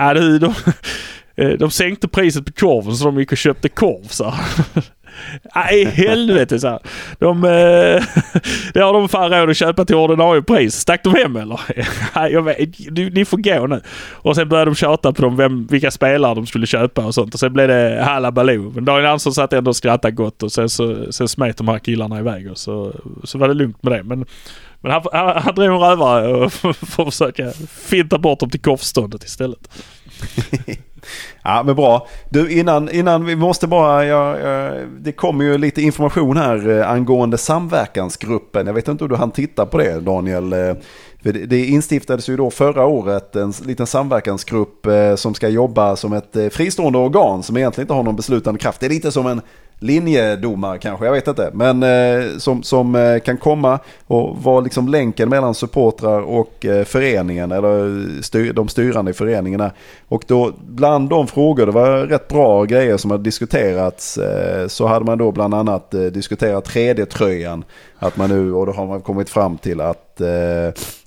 [0.00, 0.54] Äh, du, de,
[1.36, 4.34] eh, de sänkte priset på korven så de gick och köpte korv så.
[5.54, 6.78] Nej, helvete så här.
[7.18, 7.50] De, eh,
[8.74, 10.74] det har de fan råd att köpa till ordinarie pris.
[10.74, 11.60] Stack de hem eller?
[12.16, 12.58] Nej, jag vet,
[13.14, 13.80] ni får gå nu.
[14.12, 17.34] Och sen började de tjata på dem vem, vilka spelare de skulle köpa och sånt.
[17.34, 18.72] Och sen blev det halabaloo.
[18.74, 21.78] Men Daniel Andersson satt ändå och skrattade gott och sen, så, sen smet de här
[21.78, 22.92] killarna iväg och så,
[23.24, 24.02] så var det lugnt med det.
[24.02, 24.26] Men,
[24.80, 26.76] men han, han, han drev en rövare för att
[27.14, 29.68] försöka finta bort dem till korvståndet istället.
[31.46, 32.06] Ja men bra.
[32.28, 36.90] Du innan, innan vi måste bara, ja, ja, det kommer ju lite information här eh,
[36.90, 38.66] angående samverkansgruppen.
[38.66, 40.52] Jag vet inte om du hann titta på det Daniel.
[40.52, 40.74] Eh,
[41.46, 46.36] det instiftades ju då förra året en liten samverkansgrupp eh, som ska jobba som ett
[46.50, 48.80] fristående organ som egentligen inte har någon beslutande kraft.
[48.80, 49.40] Det är lite som en
[49.84, 51.50] linjedomare kanske, jag vet inte.
[51.54, 56.84] Men eh, som, som eh, kan komma och vara liksom länken mellan supportrar och eh,
[56.84, 59.70] föreningen eller styr, de styrande i föreningarna.
[60.08, 64.86] Och då bland de frågor, det var rätt bra grejer som hade diskuterats, eh, så
[64.86, 67.64] hade man då bland annat eh, diskuterat 3D-tröjan.
[67.98, 70.28] Att man nu, och då har man kommit fram till att eh,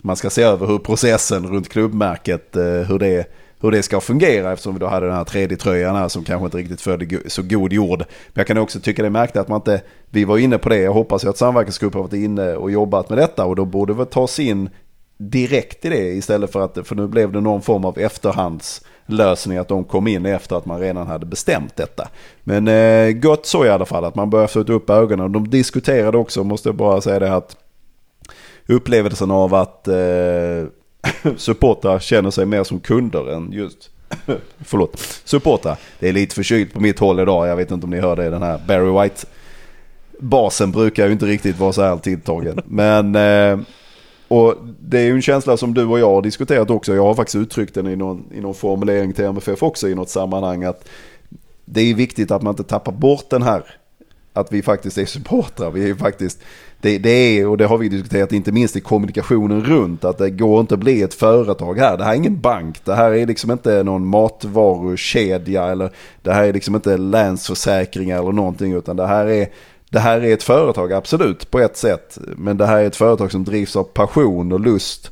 [0.01, 3.25] man ska se över hur processen runt klubbmärket, eh, hur det
[3.61, 6.57] hur det ska fungera eftersom vi då hade den här 3D-tröjan här som kanske inte
[6.57, 7.99] riktigt födde så god jord.
[7.99, 10.69] Men jag kan också tycka det är märkligt att man inte, vi var inne på
[10.69, 13.65] det, jag hoppas ju att samverkansgruppen har varit inne och jobbat med detta och då
[13.65, 14.69] borde vi ta oss in
[15.17, 19.67] direkt i det istället för att, för nu blev det någon form av efterhandslösning att
[19.67, 22.09] de kom in efter att man redan hade bestämt detta.
[22.43, 25.31] Men eh, gott så i alla fall att man började få upp ögonen.
[25.31, 27.57] De diskuterade också, måste jag bara säga det att
[28.67, 30.65] upplevelsen av att eh,
[31.37, 33.89] supportrar känner sig mer som kunder än just
[34.59, 34.99] Förlåt.
[35.23, 35.77] Supportrar.
[35.99, 37.47] Det är lite förkylt på mitt håll idag.
[37.47, 38.29] Jag vet inte om ni hör det.
[38.29, 39.27] Den här Barry White
[40.19, 42.59] basen brukar ju inte riktigt vara så här tilltagen.
[42.65, 43.59] Men eh,
[44.27, 46.95] och det är ju en känsla som du och jag har diskuterat också.
[46.95, 50.09] Jag har faktiskt uttryckt den i någon, i någon formulering till MFF också i något
[50.09, 50.63] sammanhang.
[50.63, 50.89] att
[51.65, 53.63] det är viktigt att man inte tappar bort den här,
[54.33, 55.71] att vi faktiskt är supportrar.
[55.71, 56.39] Vi är faktiskt,
[56.81, 60.29] det, det är, och det har vi diskuterat inte minst i kommunikationen runt, att det
[60.29, 61.97] går inte att bli ett företag här.
[61.97, 66.43] Det här är ingen bank, det här är liksom inte någon matvarukedja eller det här
[66.43, 69.49] är liksom inte länsförsäkringar eller någonting, utan det här är
[69.89, 72.17] det här är ett företag, absolut, på ett sätt.
[72.37, 75.11] Men det här är ett företag som drivs av passion och lust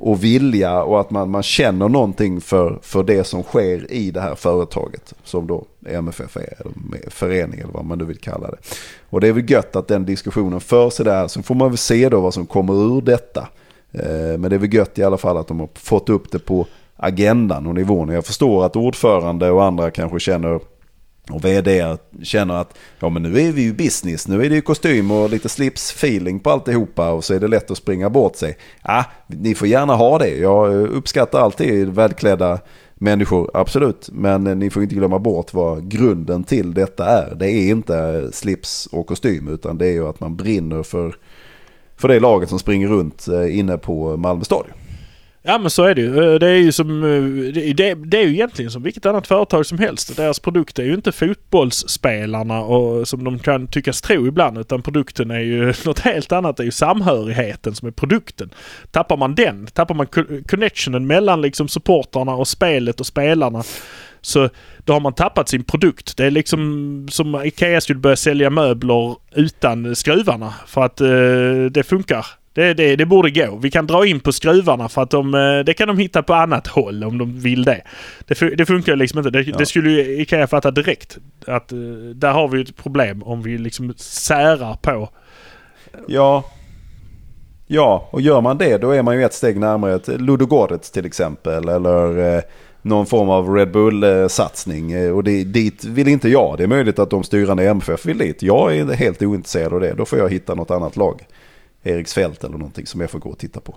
[0.00, 4.20] och vilja och att man, man känner någonting för, för det som sker i det
[4.20, 5.14] här företaget.
[5.24, 8.56] Som då MFF är, eller förening eller vad man nu vill kalla det.
[9.10, 11.28] Och det är väl gött att den diskussionen förs i det här.
[11.28, 13.48] Sen får man väl se då vad som kommer ur detta.
[13.92, 16.38] Eh, men det är väl gött i alla fall att de har fått upp det
[16.38, 18.08] på agendan och nivån.
[18.08, 20.60] Jag förstår att ordförande och andra kanske känner
[21.30, 24.60] och vd känner att ja men nu är vi ju business, nu är det ju
[24.60, 28.56] kostym och lite slips-feeling på alltihopa och så är det lätt att springa bort sig.
[28.82, 30.36] Ja, ni får gärna ha det.
[30.36, 32.58] Jag uppskattar alltid välklädda
[32.94, 34.08] människor, absolut.
[34.12, 37.34] Men ni får inte glömma bort vad grunden till detta är.
[37.34, 41.16] Det är inte slips och kostym utan det är ju att man brinner för,
[41.96, 44.77] för det laget som springer runt eh, inne på Malmö stadion.
[45.48, 46.32] Ja men så är det ju.
[46.32, 47.04] Eh, det är ju som...
[47.04, 50.16] Eh, det, det är ju egentligen som vilket annat företag som helst.
[50.16, 54.58] Deras produkt är ju inte fotbollsspelarna och, som de kan tyckas tro ibland.
[54.58, 56.56] Utan produkten är ju något helt annat.
[56.56, 58.50] Det är ju samhörigheten som är produkten.
[58.90, 60.06] Tappar man den, tappar man
[60.48, 63.62] connectionen mellan liksom supportrarna och spelet och spelarna.
[64.20, 64.48] Så
[64.84, 66.16] då har man tappat sin produkt.
[66.16, 70.54] Det är liksom som Ikea skulle börja sälja möbler utan skruvarna.
[70.66, 72.26] För att eh, det funkar.
[72.58, 73.56] Det, det, det borde gå.
[73.56, 76.34] Vi kan dra in på skruvarna för att de, eh, det kan de hitta på
[76.34, 77.82] annat håll om de vill det.
[78.26, 79.30] Det, det funkar liksom inte.
[79.30, 81.18] Det, det skulle ju Ikea fatta direkt.
[81.46, 81.78] Att eh,
[82.14, 85.08] där har vi ett problem om vi liksom särar på.
[86.06, 86.44] Ja.
[87.66, 91.06] Ja, och gör man det då är man ju ett steg närmare ett Ludogorets till
[91.06, 91.68] exempel.
[91.68, 92.42] Eller eh,
[92.82, 95.12] någon form av Red Bull-satsning.
[95.12, 96.54] Och det, dit vill inte jag.
[96.58, 98.42] Det är möjligt att de styrande i MFF vill dit.
[98.42, 99.94] Jag är helt ointresserad av det.
[99.94, 101.24] Då får jag hitta något annat lag.
[101.82, 103.74] Eriksfält eller någonting som jag får gå och titta på.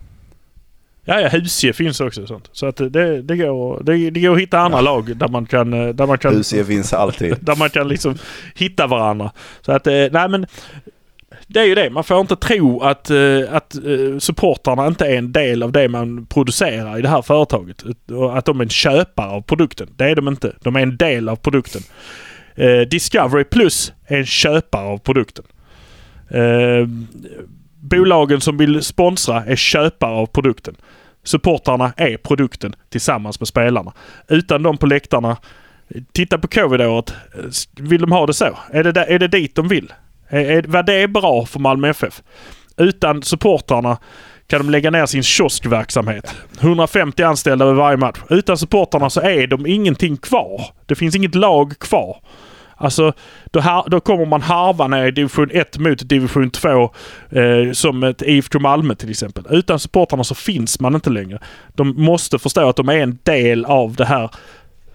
[1.05, 2.49] Ja, ja Husie finns också sånt.
[2.51, 5.73] Så att det, det, går, det, det går att hitta andra lag där man kan...
[5.73, 7.35] eh, Där man kan Husie finns alltid.
[7.41, 8.15] Där man kan liksom
[8.55, 9.31] hitta varandra.
[9.61, 10.45] Så att, eh, nej men.
[11.47, 11.89] Det är ju det.
[11.89, 13.17] Man får inte tro att, eh,
[13.51, 13.75] att
[14.19, 17.83] supportrarna inte är en del av det man producerar i det här företaget.
[18.33, 19.89] Att de är en köpare av produkten.
[19.95, 20.55] Det är de inte.
[20.61, 21.81] De är en del av produkten.
[22.89, 25.45] Discovery Plus är en köpare av produkten.
[27.81, 30.75] Bolagen som vill sponsra är köpare av produkten.
[31.23, 33.93] Supportrarna är produkten tillsammans med spelarna.
[34.27, 35.37] Utan dem på läktarna
[36.11, 37.13] Titta på covid-året.
[37.79, 38.57] Vill de ha det så?
[38.71, 39.93] Är det, där, är det dit de vill?
[40.27, 42.21] Är, är, var det bra för Malmö FF?
[42.77, 43.97] Utan supportrarna
[44.47, 46.35] kan de lägga ner sin kioskverksamhet.
[46.59, 48.19] 150 anställda vid varje match.
[48.29, 50.61] Utan supportrarna så är de ingenting kvar.
[50.85, 52.17] Det finns inget lag kvar.
[52.81, 53.13] Alltså,
[53.51, 56.69] då, har, då kommer man harva ner i division 1 mot division 2
[57.29, 59.45] eh, som ett IFK Malmö till exempel.
[59.49, 61.39] Utan supportrarna så finns man inte längre.
[61.73, 64.29] De måste förstå att de är en del av det här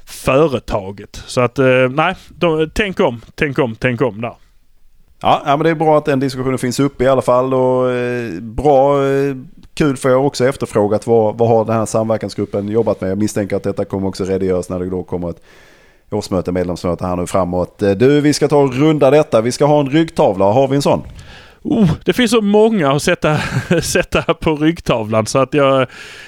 [0.05, 1.23] företaget.
[1.27, 4.35] Så att eh, nej, de, tänk om, tänk om, tänk om där.
[5.23, 7.55] Ja, men det är bra att den diskussionen finns uppe i alla fall.
[7.55, 9.37] Och, eh, bra, eh,
[9.75, 13.11] kul för jag har också efterfrågat vad, vad har den här samverkansgruppen jobbat med.
[13.11, 15.43] Jag misstänker att detta kommer också redogöras när det då kommer ett
[16.11, 17.83] årsmöte, medlemsmöte här nu framåt.
[17.83, 19.41] Eh, Du, vi ska ta och runda detta.
[19.41, 20.45] Vi ska ha en ryggtavla.
[20.45, 21.03] Har vi en sån?
[21.63, 23.39] Oh, det finns så många att sätta,
[23.83, 25.87] sätta på ryggtavlan så att jag,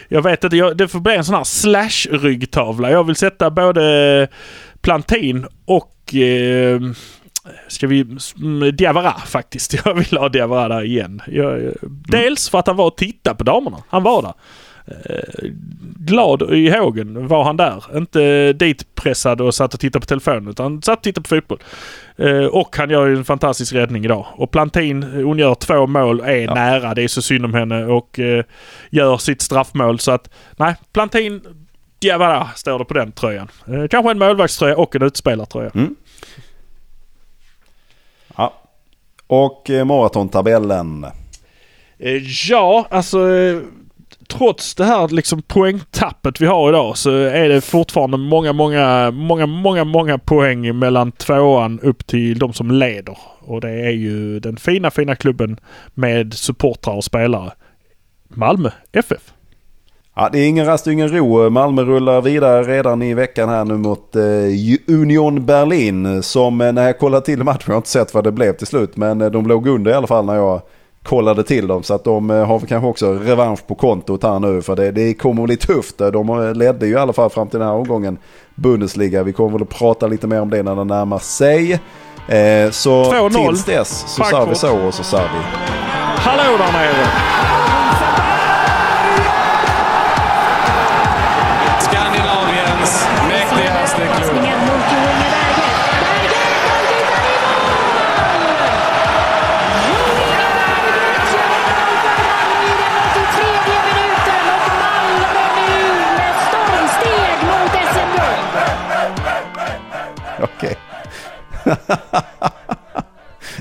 [0.08, 0.56] jag vet inte.
[0.56, 2.90] Jag, det får bli en sån här slash-ryggtavla.
[2.90, 4.28] Jag vill sätta både
[4.80, 6.80] Plantin och eh,
[7.68, 8.06] Ska vi...
[8.36, 9.74] mm, Diawara faktiskt.
[9.84, 11.22] Jag vill ha Diawara där igen.
[11.26, 11.72] Jag,
[12.08, 13.76] dels för att han var och tittade på damerna.
[13.88, 14.32] Han var där.
[15.04, 15.50] Eh,
[15.96, 17.84] glad i hågen var han där.
[17.96, 21.58] Inte ditpressad och satt och tittade på telefonen utan satt och tittade på fotboll.
[22.16, 24.26] Eh, och han gör ju en fantastisk räddning idag.
[24.32, 26.54] Och Plantin, hon gör två mål, är Ja.
[26.54, 26.94] nära.
[26.94, 28.44] Det är så synd om henne och eh,
[28.90, 29.98] gör sitt straffmål.
[29.98, 31.40] Så att nej, Plantin
[32.00, 33.48] Diawara står det på den tröjan.
[33.66, 35.70] Eh, kanske en målvaktströja och en utspelartröja.
[38.36, 38.54] Ja.
[39.26, 41.04] Och eh, maratontabellen.
[41.98, 43.58] Eh, Ja, alltså eh,
[44.28, 49.46] trots det här liksom poängtappet vi har idag så är det fortfarande många, många, många,
[49.46, 53.18] många, många poäng mellan tvåan upp till de som leder.
[53.40, 55.60] Och det är ju den fina, fina klubben
[55.94, 57.52] med supportrar och spelare.
[58.28, 59.32] Malmö FF.
[60.20, 61.50] Ja, det är ingen rast och ingen ro.
[61.50, 66.22] Malmö rullar vidare redan i veckan här nu mot eh, Union Berlin.
[66.22, 68.66] Som eh, när jag kollade till matchen, jag har inte sett vad det blev till
[68.66, 68.96] slut.
[68.96, 70.62] Men eh, de låg under i alla fall när jag
[71.08, 71.82] kollade till dem.
[71.82, 74.62] Så att de eh, har kanske också revansch på kontot här nu.
[74.62, 75.98] För det, det kommer bli tufft.
[75.98, 78.18] De eh, ledde ju i alla fall fram till den här omgången
[78.54, 79.22] Bundesliga.
[79.22, 81.72] Vi kommer väl att prata lite mer om det när det närmar sig.
[82.28, 83.48] Eh, så 2-0.
[83.48, 85.40] tills dess så sa vi så och så sa vi.
[86.16, 87.57] Hallå där nere!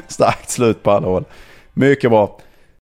[0.07, 1.25] Starkt slut på alla håll.
[1.73, 2.39] Mycket bra.